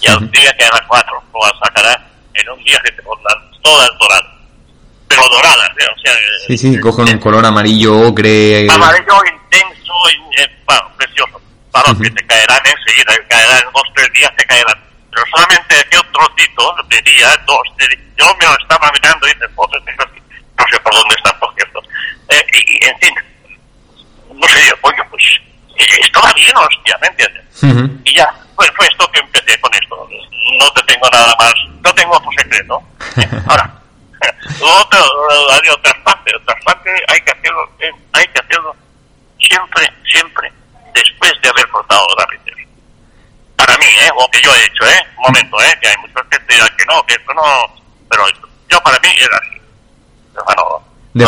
[0.00, 3.02] y al día que haga cuatro lo vas a sacar en un día que te
[3.02, 4.26] pondrán todas doradas.
[5.08, 5.86] Pero doradas, ¿eh?
[5.94, 6.14] o sea,
[6.46, 8.66] Sí, sí, eh, cogen un color amarillo, ocre.
[8.70, 11.40] amarillo intenso y eh, bueno, precioso.
[11.72, 12.02] Claro, Ujú.
[12.02, 14.80] que te caerán enseguida, te caerán en dos, tres días, te caerán.
[15.10, 18.04] Pero solamente aquel trocito de día, dos, de día.
[18.18, 19.68] Yo me lo estaba mirando y pues,
[20.58, 21.80] no sé por dónde están, por cierto.
[22.28, 23.14] Eh, y, en fin,
[24.40, 25.24] no sé yo, coño, pues,
[25.76, 27.44] esto va bien, hostia, ¿me entiendes?
[28.04, 30.08] Y ya, fue, fue esto que empecé con esto.
[30.58, 32.82] No te tengo nada más, no tengo otro secreto.
[33.48, 33.80] Ahora,
[34.60, 38.76] otro, eh, el trasplante, el trasplante hay que hacerlo, eh, hay que hacerlo
[39.38, 40.52] siempre, siempre
[40.94, 42.66] después de haber cortado lápices.
[43.56, 44.10] Para mí, ¿eh?
[44.18, 45.06] Lo que yo he hecho, ¿eh?
[45.18, 45.78] Un momento, ¿eh?
[45.80, 47.42] Que hay muchos que te dirán que no, que esto no...
[48.08, 48.24] Pero
[48.68, 49.60] yo para mí era así.
[50.44, 51.26] Bueno, De-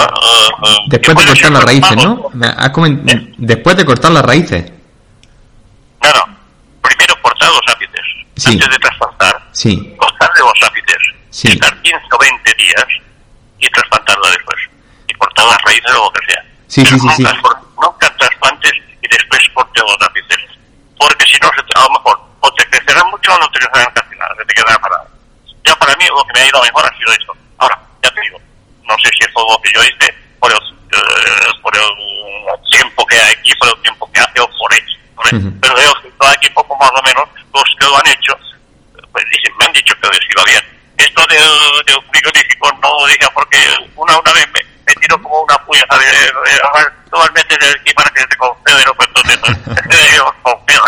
[0.87, 2.31] Después de cortar las raíces, ¿no?
[3.39, 4.73] Después de cortar las raíces.
[6.03, 6.37] No, no.
[6.83, 8.01] Primero cortar los ápices.
[8.37, 8.53] Sí.
[8.53, 9.43] Antes de trasplantar.
[9.53, 9.95] Sí.
[9.99, 10.99] Cortarle los ápices.
[11.31, 11.49] Sí.
[11.53, 12.87] Estar 15 o 20 días
[13.59, 14.59] y trasplantarla después.
[15.09, 16.43] Y cortar las raíces o lo que sea.
[16.69, 17.43] Sí, Pero sí, sí, nunca, sí.
[17.43, 20.39] cor- nunca trasplantes y después cortes los ápices.
[20.99, 24.17] Porque si no, a lo mejor o te crecerán mucho o no te crecerán casi
[24.17, 24.35] nada.
[24.39, 25.07] Se te quedará parado.
[25.65, 27.33] Yo para mí lo que me ha ido mejor ha sido esto.
[27.59, 28.39] Ahora, ya te digo,
[29.33, 33.69] todo lo que yo hice por el, eh, por el tiempo que hay aquí, por
[33.69, 34.99] el tiempo que hace o por X.
[35.17, 35.37] ¿vale?
[35.37, 35.61] Ujú.
[35.61, 38.39] Pero veo que todo aquí poco más o menos los que lo han hecho,
[39.13, 40.63] pues dicen, me han dicho que les iba bien.
[40.97, 43.59] Esto del, del frigorífico no lo dije porque
[43.97, 46.07] una, una vez me, me tiró como una puya, ¿sabes?
[46.07, 49.09] Eh, eh, a ver, tú vas a meter aquí para que te concede, no, pues
[49.09, 49.41] entonces,
[50.17, 50.83] yo confío,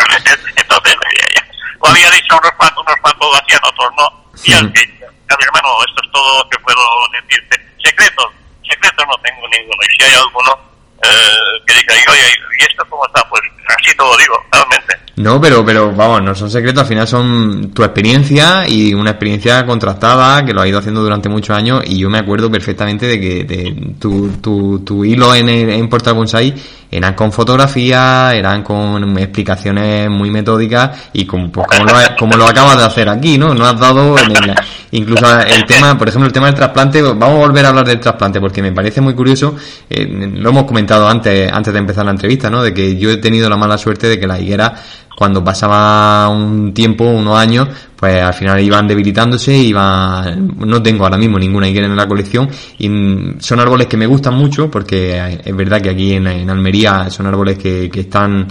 [0.56, 1.46] entonces, eh, ya.
[1.82, 4.24] Lo había dicho unos cuantos, unos cuantos lo hacían, otros no.
[4.42, 6.80] Y al que, a mi hermano, esto es todo lo que puedo
[7.12, 7.73] decirte.
[7.84, 8.26] Secretos,
[8.68, 9.78] secretos no tengo ninguno.
[9.82, 10.58] Y si hay alguno
[11.02, 13.22] eh, que diga, y, oye, ¿y esto cómo está?
[13.28, 15.04] Pues así te lo digo, realmente.
[15.16, 19.64] No, pero, pero vamos, no son secretos, al final son tu experiencia y una experiencia
[19.64, 23.20] contrastada que lo ha ido haciendo durante muchos años y yo me acuerdo perfectamente de
[23.20, 26.52] que de tu, tu, tu hilo en, en Portal Bonsai
[26.96, 32.46] eran con fotografías, eran con explicaciones muy metódicas y como, pues, como, lo, como lo
[32.46, 33.54] acabas de hacer aquí, ¿no?
[33.54, 34.54] No has dado en el-
[34.92, 37.98] incluso el tema, por ejemplo, el tema del trasplante, vamos a volver a hablar del
[38.00, 39.54] trasplante porque me parece muy curioso,
[39.90, 42.62] eh, lo hemos comentado antes, antes de empezar la entrevista, ¿no?
[42.62, 44.72] De que yo he tenido la mala suerte de que la higuera
[45.16, 51.16] cuando pasaba un tiempo, unos años, pues al final iban debilitándose, iban, no tengo ahora
[51.16, 52.48] mismo ninguna higuera en la colección
[52.78, 52.88] y
[53.38, 57.58] son árboles que me gustan mucho porque es verdad que aquí en, Almería son árboles
[57.58, 58.46] que, que están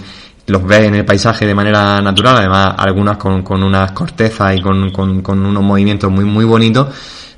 [0.46, 4.60] los ves en el paisaje de manera natural, además algunas con, con unas cortezas y
[4.60, 6.88] con, con, con unos movimientos muy muy bonitos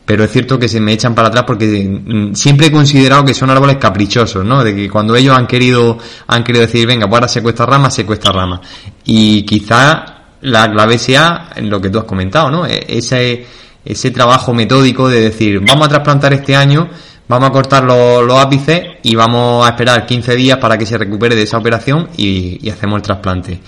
[0.07, 3.35] pero es cierto que se me echan para atrás porque mm, siempre he considerado que
[3.35, 4.62] son árboles caprichosos, ¿no?
[4.62, 8.31] De que cuando ellos han querido, han querido decir, venga, pues ahora secuestra ramas, secuestra
[8.31, 8.61] ramas.
[9.05, 10.05] Y quizá
[10.42, 12.66] la clave sea lo que tú has comentado, ¿no?
[12.66, 13.47] E-, ese,
[13.85, 16.88] ese trabajo metódico de decir, vamos a trasplantar este año,
[17.27, 21.35] vamos a cortar los, ápices y vamos a esperar 15 días para que se recupere
[21.35, 23.61] de esa operación y, hacemos el trasplante.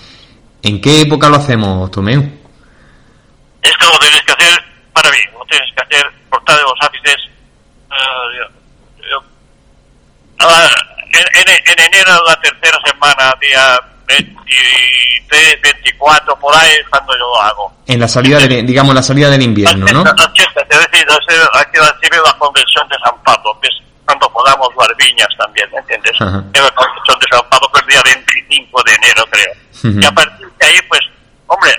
[0.63, 2.39] ¿En qué época lo hacemos, Tomeu
[3.99, 6.19] tienes que hacer para mí, lo tienes que hacer
[6.55, 7.17] de los ápices.
[7.89, 8.39] Uh,
[11.11, 17.73] en, enero, la tercera semana, día 23, 24, por ahí cuando yo lo hago.
[17.87, 20.03] En la salida, de, digamos, la salida del invierno, ¿no?
[20.03, 21.05] es decir,
[21.53, 25.79] aquí recibir la convención de San Pablo, que es cuando podamos las viñas también, ¿me
[25.79, 26.11] entiendes?
[26.13, 30.01] Es la convención de San Pablo, que es el día 25 de enero, creo.
[30.01, 31.01] Y a partir de ahí, pues,
[31.47, 31.71] hombre,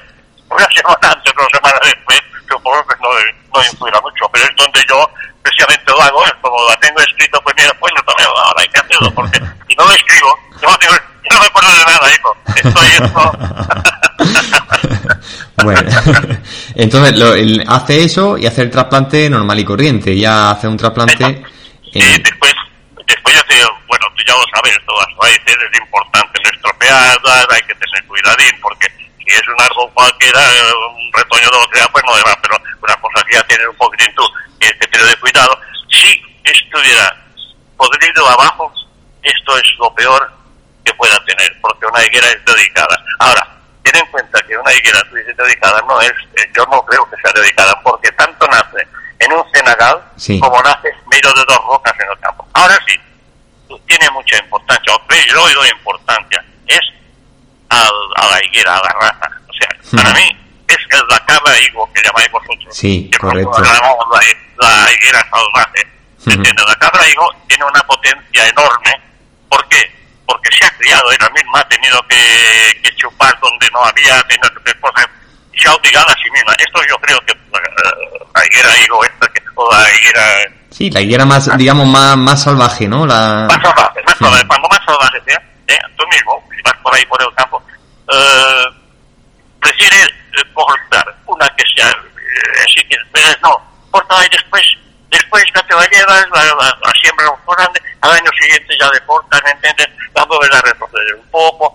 [0.51, 3.09] una semana antes, una semana después, supongo que no,
[3.55, 5.11] no influirá mucho, pero es donde yo
[5.43, 8.79] precisamente lo hago, como lo tengo escrito, pues mira, pues no también ahora hay que
[8.79, 13.33] hacerlo, porque si no lo escribo, yo no, me acuerdo de nada, hijo, estoy esto...
[15.65, 15.91] bueno,
[16.75, 20.77] entonces lo, el, hace eso y hace el trasplante normal y corriente, ya hace un
[20.77, 21.43] trasplante...
[21.93, 22.55] Y después,
[23.07, 23.57] después ya te,
[23.89, 28.07] bueno, tú ya lo sabes, todas las raíces es importante no estropearlas, hay que tener
[28.07, 28.87] cuidadín, porque
[29.31, 32.57] si es un árbol cualquiera, un retoño de lo que sea, pues no demás, pero
[32.83, 34.25] una cosa que ya tiene un poquitín tú,
[34.59, 35.59] que tener de cuidado.
[35.89, 37.17] Si estuviera
[37.77, 38.73] podrido abajo,
[39.23, 40.33] esto es lo peor
[40.85, 43.05] que pueda tener, porque una higuera es dedicada.
[43.21, 43.47] Ahora,
[43.85, 47.33] ten en cuenta que una higuera dedicada no es, eh, yo no creo que sea
[47.33, 48.87] dedicada, porque tanto nace
[49.21, 50.03] en un cenagal
[50.41, 52.49] como nace medio de dos rocas en el campo.
[52.55, 52.99] Ahora sí,
[53.87, 56.81] tiene mucha importancia, o yo le doy importancia, es
[57.71, 59.31] a la higuera, a la raza.
[59.49, 60.79] O sea, para mí es
[61.09, 62.69] la cabra higo que llamáis vosotros.
[62.71, 63.61] Sí, que correcto.
[63.61, 63.73] La,
[64.59, 65.87] la, higuera salvaje.
[66.25, 68.93] La cabra higo tiene una potencia enorme.
[69.49, 69.91] ¿Por qué?
[70.27, 74.49] Porque se ha criado ella misma, ha tenido que, que chupar donde no había, tenido
[74.65, 75.07] que cosas
[75.53, 76.53] y se ha obligado a sí misma.
[76.59, 80.23] Esto yo creo que uh, la higuera higo esta, que toda la higuera...
[80.71, 83.07] Sí, la higuera más, digamos, más, más salvaje, ¿no?
[83.07, 83.47] La...
[83.49, 84.47] Más salvaje, más salvaje.
[84.47, 85.79] Cuando más salvaje sea, ¿eh?
[85.97, 87.63] tú mismo, si vas por ahí por el campo,
[88.13, 88.65] eh,
[89.61, 92.97] prefiere eh, cortar una que sea eh, así que
[93.43, 94.63] no corta y después
[95.11, 98.91] después que te la llevas la, la, la siembra un grande al año siguiente ya
[98.91, 99.89] de corta ¿me entiendes?
[100.15, 101.75] la vuelves a retroceder un poco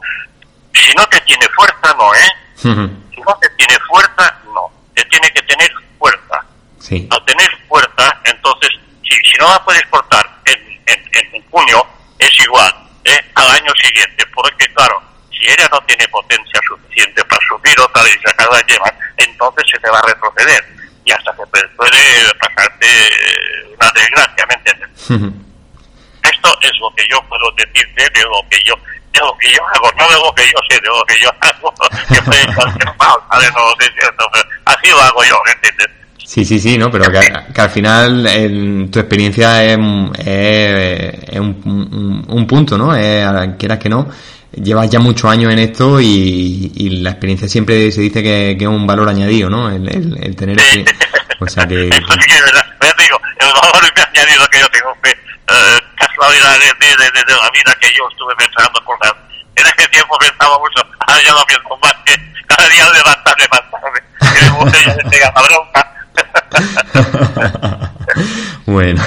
[0.74, 2.32] si no te tiene fuerza no ¿eh?
[2.56, 6.46] si no te tiene fuerza no te tiene que tener fuerza
[6.80, 7.08] sí.
[7.12, 8.70] al tener fuerza entonces
[9.04, 11.86] si, si no la puedes cortar en, en, en junio
[12.20, 13.26] es igual ¿eh?
[13.36, 18.16] al año siguiente porque claro si ella no tiene potencia suficiente para subir otra vez
[18.16, 20.66] y sacar la yema, entonces se te va a retroceder
[21.04, 22.88] y hasta se puede pasarte
[23.78, 24.90] una desgracia, ¿me entiendes?
[26.24, 28.76] Esto es lo que yo puedo decirte de lo que yo
[29.14, 31.30] de lo que yo hago, no de lo que yo sé, de lo que yo
[31.40, 31.74] hago,
[32.10, 33.52] que puede ser mal, ¿sabes?
[33.54, 35.88] No sé cierto, pero así lo hago yo, ¿me entiendes?
[36.26, 36.90] Sí, sí, sí, ¿no?
[36.90, 37.20] Pero que,
[37.54, 39.78] que al final en, tu experiencia es,
[40.18, 42.96] es, es un, un, un, punto, ¿no?
[42.96, 43.24] Es,
[43.60, 44.10] quieras que no,
[44.52, 48.64] llevas ya muchos años en esto y, y, la experiencia siempre se dice que, que
[48.64, 49.70] es un valor añadido, ¿no?
[49.70, 50.84] El, el, el tener sí.
[51.40, 51.90] O sea que...
[51.90, 52.66] Eso sí que es verdad.
[52.80, 57.34] Pero digo, el valor añadido que yo tengo fue uh, casualidades de, de, de, de,
[57.34, 59.14] la vida que yo estuve pensando cosas.
[59.56, 62.16] En ese tiempo pensaba mucho, ahora ya no pienso más que
[62.48, 64.00] cada día levantarme, levantarme.
[65.06, 65.95] Que me la bronca.
[68.66, 69.02] bueno.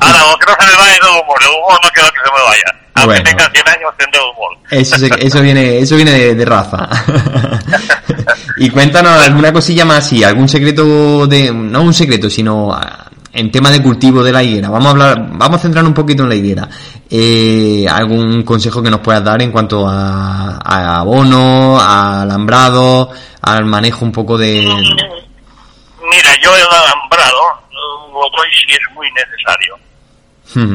[0.00, 1.36] Ahora, lo que no se me vaya el humor.
[1.40, 2.64] El humor no quiero que se me vaya.
[2.94, 3.24] Aunque bueno.
[3.24, 4.56] tenga 100 años, tendré humor.
[4.70, 6.88] Eso, se, eso viene, eso viene de, de raza.
[8.58, 13.06] y cuéntanos alguna cosilla más, sí, algún secreto de, no un secreto, sino ah,
[13.36, 14.70] en tema de cultivo de la higuera.
[14.70, 16.68] Vamos a hablar, vamos a centrarnos un poquito en la higuera.
[17.08, 23.10] Eh, algún consejo que nos puedas dar en cuanto a, a abono, a alambrado,
[23.42, 24.66] al manejo un poco de...
[26.10, 27.62] Mira, yo el alambrado
[28.12, 29.78] lo doy si es muy necesario,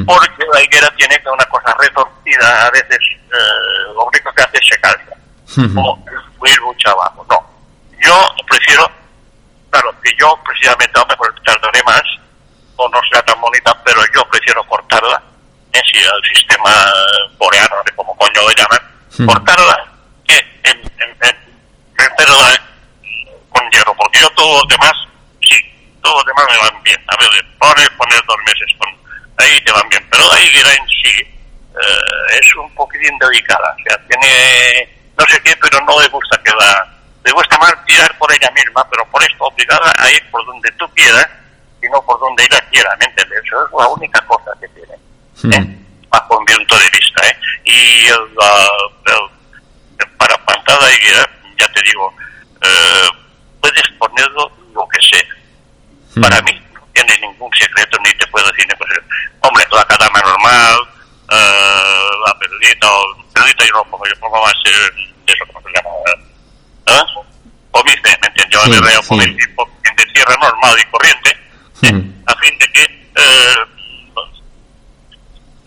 [0.06, 4.68] porque la higuera tiene una cosa retorcida, a veces eh, lo único que hace es
[4.68, 5.16] secarse,
[5.56, 5.78] hmm.
[5.78, 6.04] o
[6.38, 7.26] subir mucho abajo.
[7.30, 7.40] No,
[8.00, 8.92] yo prefiero,
[9.70, 12.04] claro, que yo precisamente a lo mejor tardaré más,
[12.76, 15.22] o no sea tan bonita, pero yo prefiero cortarla,
[15.72, 16.70] en si el sistema
[17.38, 19.86] coreano, de como coño lo llaman, cortarla
[20.28, 21.36] que en, en, en,
[23.50, 24.94] con hierro, porque yo todos los demás
[26.04, 27.00] me van bien.
[27.08, 28.90] A ver, poner, poner dos meses, con,
[29.38, 30.06] ahí te van bien.
[30.10, 33.76] Pero la higuera en sí eh, es un poquitín delicada.
[33.80, 36.88] O sea, tiene no sé qué, pero no le gusta que la...
[37.24, 40.72] Le gusta más tirar por ella misma, pero por esto obligada a ir por donde
[40.72, 41.28] tú quieras
[41.84, 43.44] y no por donde ella quiera, ¿me entiendes?
[43.46, 44.94] Eso es la única cosa que tiene.
[45.56, 45.60] ¿eh?
[45.62, 46.10] Mm.
[46.10, 47.38] Bajo un punto de vista, ¿eh?
[47.66, 48.16] Y el,
[49.06, 52.12] el- para plantada higuera, ya te digo,
[52.64, 53.10] eh,
[53.62, 55.24] puedes ponerlo lo que sea.
[56.16, 56.22] Mm.
[56.22, 58.90] Para mí no tiene ningún secreto ni te puedo decir ni pues,
[59.42, 60.78] hombre, la cadama normal,
[61.32, 65.62] eh, la perlita o perlita yo no pongo, yo pongo más eh, de eso como
[65.68, 65.90] se llama,
[66.88, 67.04] ¿eh?
[67.72, 68.48] Pomice, ¿me entiendes?
[68.50, 69.08] Yo Sí, le veo sí.
[69.10, 71.38] pomice, pomice de tierra normal y corriente,
[71.82, 72.24] Mm.
[72.28, 73.56] a fin de que eh,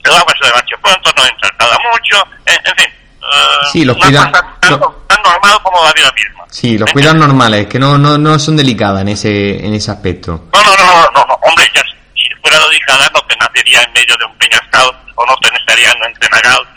[0.04, 2.86] el agua se levante pronto, no entra cada mucho, en, en fin.
[2.86, 4.92] eh, Sí, los una cuida- cosa tan, lo- tan
[5.24, 6.44] normal como la vida misma.
[6.50, 9.90] Sí, los ¿Me cuidan normales, que no, no, no son delicadas en ese, en ese
[9.90, 10.48] aspecto.
[10.52, 11.82] No, no, no, no, no, hombre, ya,
[12.14, 15.90] si fuera dedicada no te nacería en medio de un peñascal, o no te nacería
[15.90, 16.14] en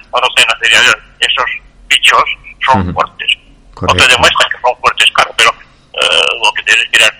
[0.10, 0.80] o no te nacería
[1.20, 1.46] esos
[1.88, 2.24] bichos
[2.66, 3.32] son fuertes.
[3.74, 4.04] Correcto.
[4.04, 5.52] te demuestran que son fuertes, claro, pero
[5.94, 7.14] eh, lo que tienes que hacer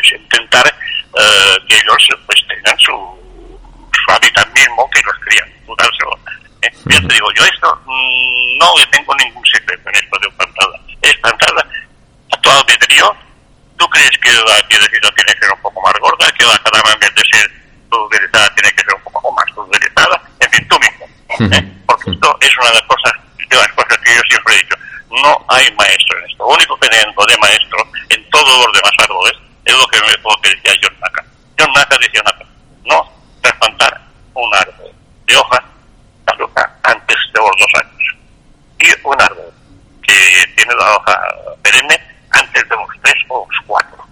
[0.00, 2.92] es intentar eh, que ellos pues tengan su,
[3.92, 6.18] su hábitat mismo, que los crían, dárselo.
[6.62, 10.80] Eh, Ya te digo, yo esto mm, no tengo ningún secreto en esto de plantada.
[11.02, 11.66] Es plantada
[12.32, 13.16] a tu albedrío.
[13.76, 16.92] ¿Tú crees que la piedrecita tiene que ser un poco más gorda, que la cadama
[16.92, 17.50] en vez de ser
[17.88, 20.20] pulverizada tiene que ser un poco más pulverizada?
[20.40, 21.06] En fin, tú mismo.
[21.54, 21.72] ¿eh?
[21.86, 23.12] Porque esto es una de las cosas,
[23.48, 24.76] de las cosas que yo siempre he dicho.
[25.22, 26.42] No hay maestro en esto.
[26.44, 27.78] Lo único que tengo de maestro
[28.10, 29.32] en todos los demás árboles
[29.64, 31.24] es lo que, lo que decía John Naka.
[31.58, 32.50] John Naka decía una cosa.
[32.84, 34.00] No trasplantar
[34.34, 34.90] un árbol
[35.26, 35.64] de hoja
[36.82, 38.16] antes de los dos años.
[38.78, 39.52] Y un árbol
[40.02, 41.20] que tiene la hoja
[41.62, 44.04] perenne antes de los tres o los cuatro.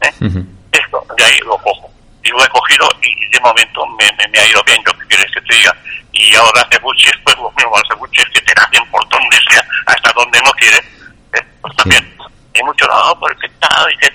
[0.00, 0.12] ¿eh?
[0.20, 0.46] Ujú.
[0.72, 1.90] Esto, de ahí lo cojo.
[2.24, 5.06] Y lo he cogido y de momento me, me, me ha ido bien, yo que
[5.06, 5.76] quieres que te diga.
[6.12, 9.64] Y ahora hace buches, pues lo mismo, hace buches que te nacen por donde sea,
[9.86, 10.82] hasta donde no quieres.
[11.34, 11.42] ¿eh?
[11.60, 12.16] Pues también.
[12.54, 14.10] Hay mucho, no, porque tal, y que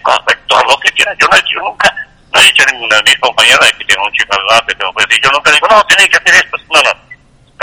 [0.47, 1.17] todo lo que quieras.
[1.19, 1.93] Yo no he dicho nunca,
[2.33, 4.75] no he dicho a ninguna de mis compañeras que tengo un chico al lado que
[4.75, 5.23] tengo que decir.
[5.23, 6.56] Yo nunca digo, no, tenéis que hacer esto.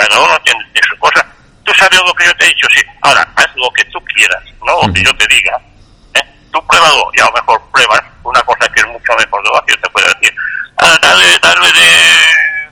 [0.07, 1.25] Cada uno tiene de su cosa.
[1.63, 2.81] Tú sabes lo que yo te he dicho, sí.
[3.01, 5.59] Ahora, haz lo que tú quieras, no lo que yo te diga.
[6.13, 6.23] ¿eh?
[6.51, 9.65] Tú pruébalo y a lo mejor pruebas una cosa que es mucho mejor de lo
[9.65, 10.33] que yo te puedo decir.
[10.77, 12.15] Ah, dale, dale de,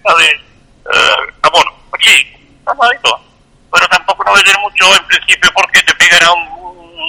[0.03, 1.33] dale, eh.
[1.89, 2.27] Pues sí,
[2.65, 3.19] normalito.
[3.73, 6.47] Pero tampoco no vender mucho en principio porque te pegará un,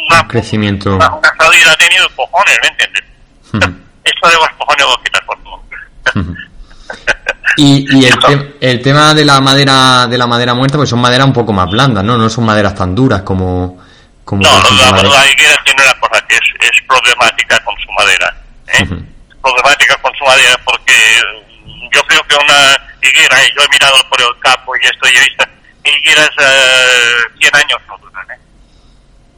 [0.09, 0.95] una, Un crecimiento.
[0.95, 3.05] una, una salida tenido cojones, ¿me entiendes?
[3.53, 3.81] Ujú.
[4.05, 5.63] Esto de los cojones lo quitas por todo.
[6.17, 6.35] Ujú.
[7.57, 11.01] Y, y el, te- el tema de la madera de la madera muerta, pues son
[11.01, 12.17] maderas un poco más blandas, ¿no?
[12.19, 13.81] No son maderas tan duras como,
[14.25, 17.93] como No, la, madera- la higuera tiene una cosa que es, es problemática con su
[17.93, 18.37] madera.
[18.67, 18.87] ¿eh?
[19.41, 20.95] Problemática con su madera porque
[21.95, 25.21] yo creo que una higuera, yo he mirado por el campo y esto y he
[25.21, 25.45] visto,
[25.85, 28.31] higueras eh, 100 años no duran.
[28.33, 28.41] ¿eh?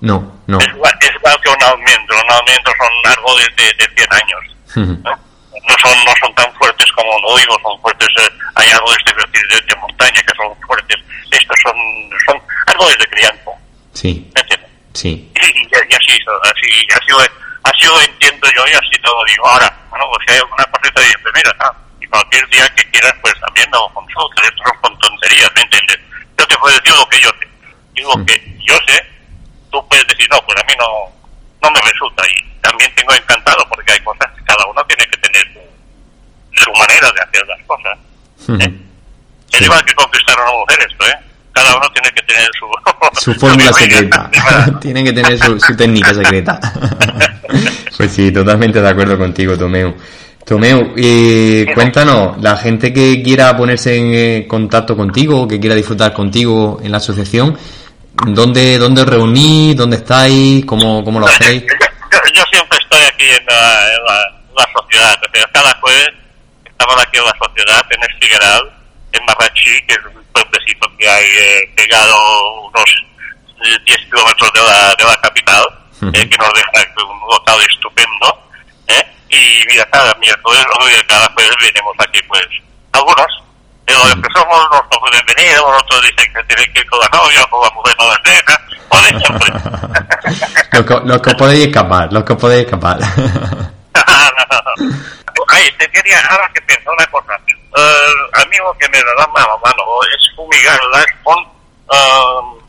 [0.01, 0.59] No, no.
[0.59, 2.17] Es, igual, es igual que un almendro.
[2.17, 5.26] Un almendro son árboles de, de 100 años.
[5.69, 9.13] No son, no son tan fuertes como un olivo, son fuertes, eh, hay árboles de,
[9.57, 10.97] de, de montaña que son fuertes.
[11.31, 11.77] Estos son,
[12.27, 13.51] son árboles de crianza.
[13.93, 14.31] Sí,
[14.95, 15.33] sí.
[15.35, 17.19] Y, así, así, así, lo,
[17.65, 19.47] así lo entiendo yo y así te lo digo.
[19.47, 23.15] Ahora, bueno, pues si hay alguna cosita de mira, ah, y cualquier día que quieras,
[23.21, 25.99] pues también no consultes, esto no son tonterías, ¿me entiendes?
[26.39, 27.49] Yo te puedo decir lo que yo sé.
[27.95, 28.27] Digo Mm.
[28.27, 29.07] que yo sé,
[29.71, 30.89] tú puedes decir, no, pues a mí no,
[31.63, 32.23] no me resulta.
[32.29, 36.73] Y también tengo encantado porque hay cosas que cada uno tiene que tener su, su
[36.73, 37.99] manera de hacer las cosas.
[38.61, 38.75] ¿eh?
[39.53, 41.15] Es igual que conquistar a una mujer esto, ¿eh?
[41.53, 42.67] Cada uno tiene que tener su...
[43.21, 44.31] Su fórmula secreta.
[44.81, 46.61] Tienen que tener su, su técnica secreta.
[47.97, 49.95] pues sí, totalmente de acuerdo contigo, Tomeu.
[50.45, 56.13] Tomeu, eh, cuéntanos, la gente que quiera ponerse en eh, contacto contigo, que quiera disfrutar
[56.13, 57.57] contigo en la asociación,
[58.27, 59.75] ¿dónde, dónde os reunís?
[59.77, 60.65] ¿Dónde estáis?
[60.67, 61.65] ¿Cómo, cómo lo hacéis?
[62.13, 65.15] Yo, yo siempre estoy aquí en la, en la, la sociedad.
[65.15, 66.11] O sea, cada jueves
[66.65, 68.73] estamos aquí en la sociedad, en Estigueral,
[69.13, 73.05] en Marrachí, que es un pueblecito que hay eh, pegado unos
[73.65, 75.65] eh, 10 kilómetros de la, de la capital,
[76.13, 78.51] eh, que nos deja un local estupendo.
[78.89, 79.07] ¿eh?
[79.31, 82.47] Y mira, cada miércoles o cada jueves venimos aquí, pues,
[82.93, 83.46] algunos.
[83.87, 86.99] De los que somos, unos no pueden venir, otros dicen que tienen que ir con
[87.01, 89.49] la novia, o con la mujer no les deja, o de siempre.
[90.73, 92.99] los, que, los que podéis escapar, los que podéis escapar.
[95.49, 97.39] Ay, te quería, ahora que pienso una cosa.
[97.49, 99.83] Eh, a mí lo que me da mano, mano,
[100.13, 101.39] es fumigarlas con,
[101.93, 102.63] eh,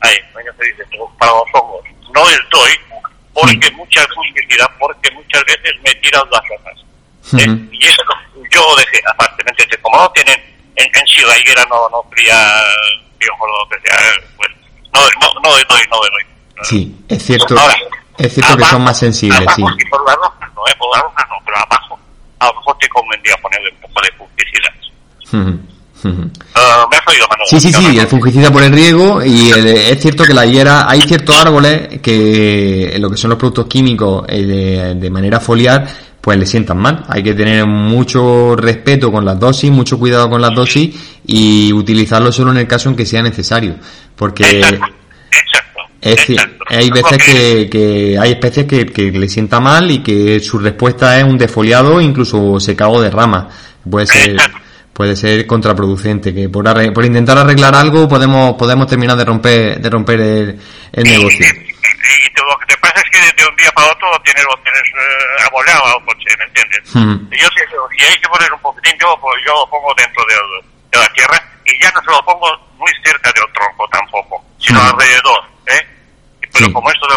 [0.00, 0.84] ay, coño, se dice,
[1.18, 1.84] para los hongos.
[2.14, 2.78] No el doy,
[3.32, 6.84] porque mucha fungicida, porque muchas veces me tiran las hojas.
[7.38, 7.68] ¿Eh?
[7.72, 8.02] Y eso
[8.50, 9.78] yo dejé, aparte, ¿me entiendes?
[9.82, 10.36] Como no tienen,
[10.76, 12.34] en, en sí la higuera no, no cría
[13.20, 13.96] lo que sea,
[14.36, 14.48] pues
[14.92, 16.24] no, no, no doy, no doy.
[16.64, 17.74] Sí, es cierto, Ahora,
[18.18, 19.64] es cierto que abajo- son más sensibles, abajo, sí.
[19.78, 21.98] sí, por las rojas no, eh, por las rojas no, pero abajo,
[22.38, 25.58] a lo mejor te convendría ponerle un poco de fungicida.
[26.04, 26.30] Ujú.
[26.54, 27.48] Ah, ¿Me has oído, Manuel?
[27.48, 30.44] Sí, sí, sí, no- el fungicida por el riego y el- es cierto que la
[30.46, 35.38] higuera, hay ciertos árboles que lo que son los productos químicos eh, de, de manera
[35.40, 35.86] foliar,
[36.22, 37.04] pues le sientan mal.
[37.08, 40.94] Hay que tener mucho respeto con las dosis, mucho cuidado con las dosis
[41.26, 43.74] y utilizarlo solo en el caso en que sea necesario.
[44.14, 44.86] Porque Exacto,
[45.32, 45.80] exacto.
[46.00, 46.64] es exacto.
[46.68, 51.18] hay veces que, que hay especies que, que le sienta mal y que su respuesta
[51.18, 53.48] es un defoliado, incluso secado de rama.
[53.90, 54.36] Puede ser,
[54.92, 59.90] puede ser contraproducente, que por, por intentar arreglar algo podemos, podemos terminar de romper, de
[59.90, 60.58] romper el,
[60.92, 61.44] el negocio.
[61.44, 62.32] Y
[63.12, 66.80] que de un día para otro lo tienes eh, aboleado al coche, ¿me entiendes?
[66.94, 67.28] Ujú.
[67.30, 67.60] Y Yo si,
[67.98, 70.34] si hay que poner un poquitín, yo, yo lo pongo dentro de,
[70.90, 72.48] de la tierra y ya no se lo pongo
[72.78, 74.88] muy cerca del tronco tampoco, sino Ujú.
[74.90, 75.86] alrededor, ¿eh?
[76.52, 76.72] Pero Sí.
[76.72, 77.14] como esto de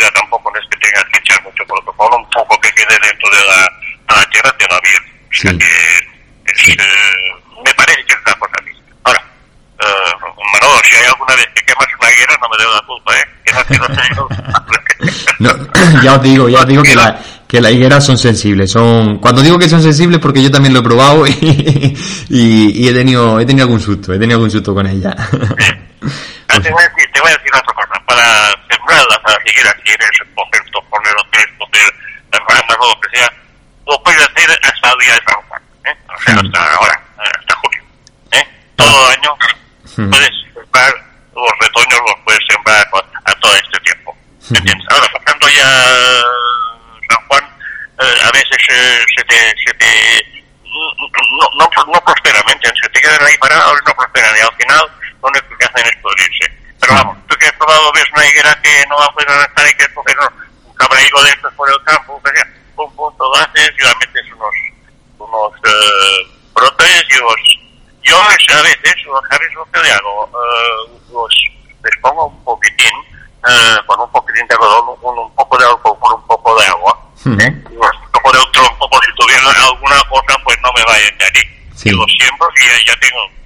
[0.00, 3.30] la tampoco no es que tengas que echar mucho protocolo, un poco que quede dentro
[3.30, 3.62] de la,
[4.08, 5.28] de la tierra te va bien.
[5.30, 5.58] O sea Sí.
[5.58, 5.66] que
[6.52, 7.32] es, eh,
[7.64, 8.72] me parece que es una cosa así.
[9.04, 9.24] Ahora,
[9.80, 10.14] eh,
[10.52, 13.24] Manolo, si hay alguna vez que quemas una higuera, no me debo la culpa, ¿eh?
[13.44, 14.28] Que no.
[15.38, 18.70] No, ya os digo, ya os digo que, la, que las higueras son sensibles.
[18.70, 21.30] Son, cuando digo que son sensibles porque yo también lo he probado y,
[22.28, 25.14] y, y he tenido, he tenido algún susto, he tenido algún susto con ella.
[26.50, 28.02] Ah, te, voy a decir, te voy a decir otra cosa.
[28.06, 28.24] Para
[28.70, 31.94] sembrar las higueras, si quieres coger, poner lo que es, coger
[32.32, 33.32] las ramas o lo que sea,
[33.86, 35.96] lo puedes hacer hasta el día de San Juan, ¿eh?
[36.08, 37.82] O sea, hasta ahora, hasta junio,
[38.32, 38.48] ¿eh?
[38.76, 39.36] Todo el año
[39.98, 40.10] Mm.
[40.10, 40.30] puedes
[40.78, 41.04] sembrar
[41.34, 44.16] los retoños, los puedes sembrar con- a todo este tiempo.
[44.50, 44.86] ¿me entiendes?
[44.90, 45.64] Ahora, pasando ya
[47.08, 47.44] San Juan,
[48.00, 53.22] eh, a veces eh, se te, se te no, no, no prosperamente, se te quedan
[53.26, 54.80] ahí parados y no prosperan y al final
[55.22, 56.52] lo único que hacen es pudrirse.
[56.80, 59.66] Pero vamos, tú que has probado ves una higuera que no va a poder estar
[59.68, 60.16] y que coger
[60.64, 63.94] un cabraigo de estos por el campo, que sea, un punto lo haces y le
[63.96, 64.54] metes unos,
[65.18, 67.57] unos eh, brotes y los...
[68.08, 68.94] Yo a veces,
[69.30, 70.30] ¿sabes lo que le hago?
[70.32, 71.44] Eh, los,
[71.84, 72.92] les pongo un poquitín,
[73.46, 76.66] eh, con un poquitín de algodón, un, un poco de alcohol por un poco de
[76.66, 76.98] agua.
[77.26, 77.62] ¿eh?
[77.70, 81.48] Los toco del tronco por si tuviera alguna cosa, pues no me vaya de allí.
[81.74, 81.90] Sí.
[81.90, 83.38] Y los siembro y ya, ya tengo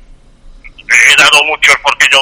[0.93, 2.19] he dado muchos porque yo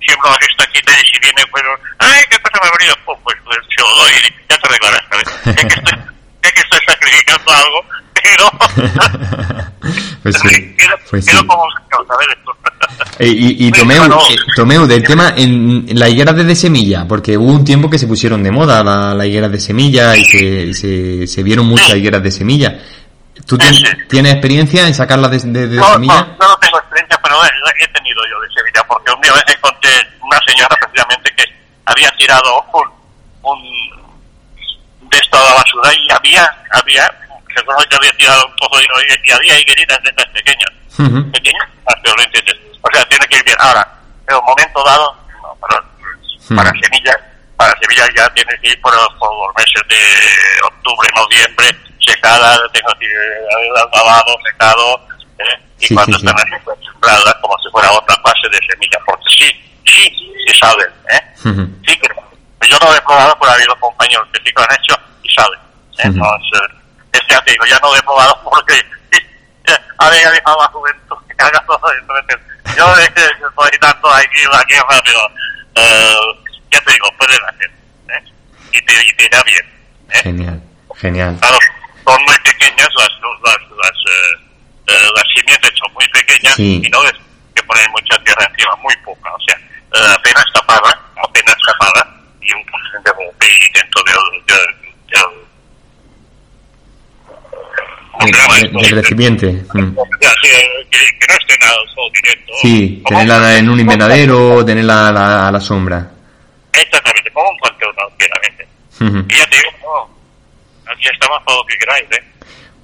[0.00, 1.62] siembro las estaquitas y si viene pues
[1.98, 4.66] ay qué pasa me ha venido pues, pues, pues, se lo doy y ya te
[4.66, 5.28] arreglarás ¿sabes?
[5.44, 5.98] sé que estoy
[6.42, 8.50] sé que estoy sacrificando algo pero
[10.22, 11.36] pues sí, quiero, pues sí.
[11.46, 11.64] como
[12.08, 12.28] ¿sabes?
[12.36, 12.56] Esto.
[13.20, 17.64] Y, y Tomeu, eh, Tomeu, del tema, en la higuera de semilla, porque hubo un
[17.64, 21.42] tiempo que se pusieron de moda la, la higuera de semilla y se, se, se
[21.42, 22.78] vieron muchas higueras de semilla.
[23.46, 23.84] ¿Tú Sí, sí.
[24.08, 26.26] tienes experiencia en sacarlas de, de- de no, no, semilla?
[26.40, 29.90] yo no tengo experiencia pero he, he tenido yo de Sevilla porque un día encontré
[30.22, 31.44] una señora precisamente que
[31.86, 32.88] había tirado un,
[33.42, 37.10] un de esto a la basura y había había
[37.54, 38.84] seguro que había tirado un poco y,
[39.28, 40.70] y había higueritas de estas pequeñas
[41.32, 41.68] pequeñas
[42.02, 43.86] que lo entiendes o sea tiene que ir bien ahora
[44.28, 45.82] en un momento dado no, para,
[46.48, 46.56] Hmm.
[46.56, 47.16] para semillas
[47.56, 51.66] para semillas ya tienes que ir por, los- por los meses de octubre noviembre
[52.04, 55.00] secada tengo que ir eh, lavado secado
[55.38, 55.62] ¿eh?
[55.78, 56.26] y Sí, cuando sí, sí.
[56.26, 56.78] están así pues,
[57.40, 59.46] como si fuera otra fase de semilla porque sí
[59.86, 61.48] sí sí saben ¿eh?
[61.48, 61.62] Ujú.
[61.86, 64.62] sí que yo no lo he probado pero ha habido compañeros que sí que lo
[64.68, 66.02] han hecho y saben ¿eh?
[66.04, 66.62] Entonces,
[67.12, 68.74] es que ya no he probado porque
[69.66, 72.12] ya dejado la juventud que haga todo esto.
[72.12, 72.76] ¿me entiendes?
[72.76, 75.20] Yo eh, estoy dando aquí la guerra, pero
[75.76, 76.14] eh,
[76.70, 77.70] ya te digo, pueden hacer
[78.08, 78.24] ¿eh?
[78.72, 79.64] y, te, y te irá bien.
[80.10, 80.22] ¿eh?
[80.22, 80.62] Genial,
[80.96, 81.36] genial.
[81.40, 81.58] Claro,
[82.04, 83.10] son muy pequeñas las,
[83.44, 84.34] las, las, eh,
[84.88, 86.80] eh, las simientes son muy pequeñas Sí.
[86.84, 87.12] y no es
[87.54, 92.08] que poner mucha tierra encima, muy poca, o sea, eh, apenas tapada, apenas tapada
[92.40, 95.52] y un porcentaje de dentro del, del, del
[97.28, 99.46] ¿cómo se llama De, recipiente.
[99.74, 99.78] Mm.
[99.80, 100.98] Eh, que,
[101.28, 101.76] no esté nada
[102.12, 102.52] directo.
[102.60, 106.10] Sí, tenerla en un invernadero tenerla a la, a la sombra.
[106.72, 108.68] Exactamente, como un panteón, obviamente.
[109.34, 112.24] Y ya te digo, no, aquí estamos para lo que queráis, ¿eh?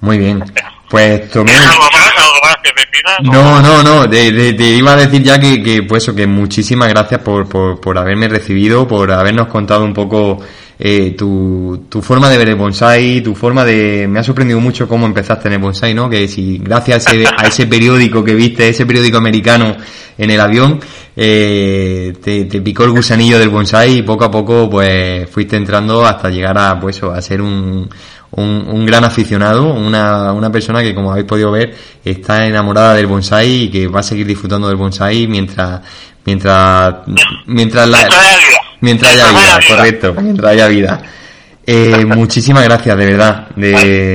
[0.01, 0.43] Muy bien.
[0.89, 1.31] Pues.
[1.31, 3.17] ¿Tienes algo más, algo más que me pidas?
[3.23, 6.27] No, no, no, te, te- te iba a decir ya que, que pues eso, que
[6.27, 10.41] muchísimas gracias por, por, por haberme recibido, por habernos contado un poco
[10.79, 14.07] eh, tu, tu forma de ver el bonsai, tu forma de...
[14.09, 16.09] Me ha sorprendido mucho cómo empezaste en el bonsai, ¿no?
[16.09, 19.77] Que si gracias a ese, a ese periódico que viste, ese periódico americano
[20.17, 20.81] en el avión,
[21.21, 26.07] eh, te, te, picó el gusanillo del bonsai y poco a poco pues fuiste entrando
[26.07, 27.91] hasta llegar a pues a ser un,
[28.31, 33.65] un, gran aficionado, una, una persona que como habéis podido ver está enamorada del bonsai
[33.65, 35.81] y que va a seguir disfrutando del bonsai mientras
[36.25, 36.95] mientras
[37.47, 38.09] mientras la
[38.81, 41.03] mientras haya vida, correcto, mientras haya vida.
[41.67, 44.15] Eh, muchísimas gracias, de verdad, de,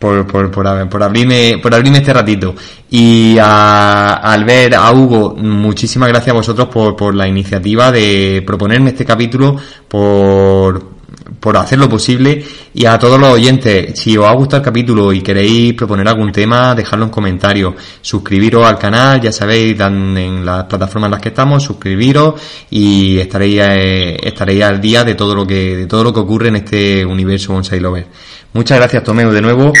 [0.00, 2.54] por, por, por, por, abrirme, por abrirme este ratito.
[2.90, 8.42] Y a, a Albert, a Hugo, muchísimas gracias a vosotros por, por la iniciativa de
[8.44, 11.00] proponerme este capítulo, por,
[11.38, 12.42] por hacer lo posible
[12.72, 16.32] y a todos los oyentes, si os ha gustado el capítulo y queréis proponer algún
[16.32, 21.28] tema, dejadlo en comentarios, suscribiros al canal, ya sabéis, en las plataformas en las que
[21.28, 22.40] estamos, suscribiros
[22.70, 26.48] y estaréis, eh, estaréis al día de todo lo que, de todo lo que ocurre
[26.48, 28.06] en este universo Bonsai Lover.
[28.52, 29.72] Muchas gracias Tomeo de nuevo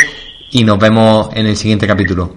[0.52, 2.36] y nos vemos en el siguiente capítulo.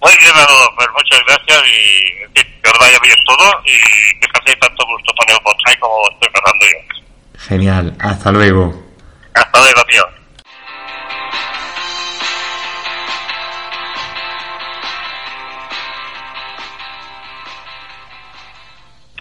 [0.00, 0.32] Muy bien,
[0.76, 5.28] pues muchas gracias y que os vaya bien todo y que paséis tanto gusto con
[5.34, 7.40] el como estoy pasando yo.
[7.48, 8.84] Genial, hasta luego.
[9.34, 10.23] Hasta luego, tío.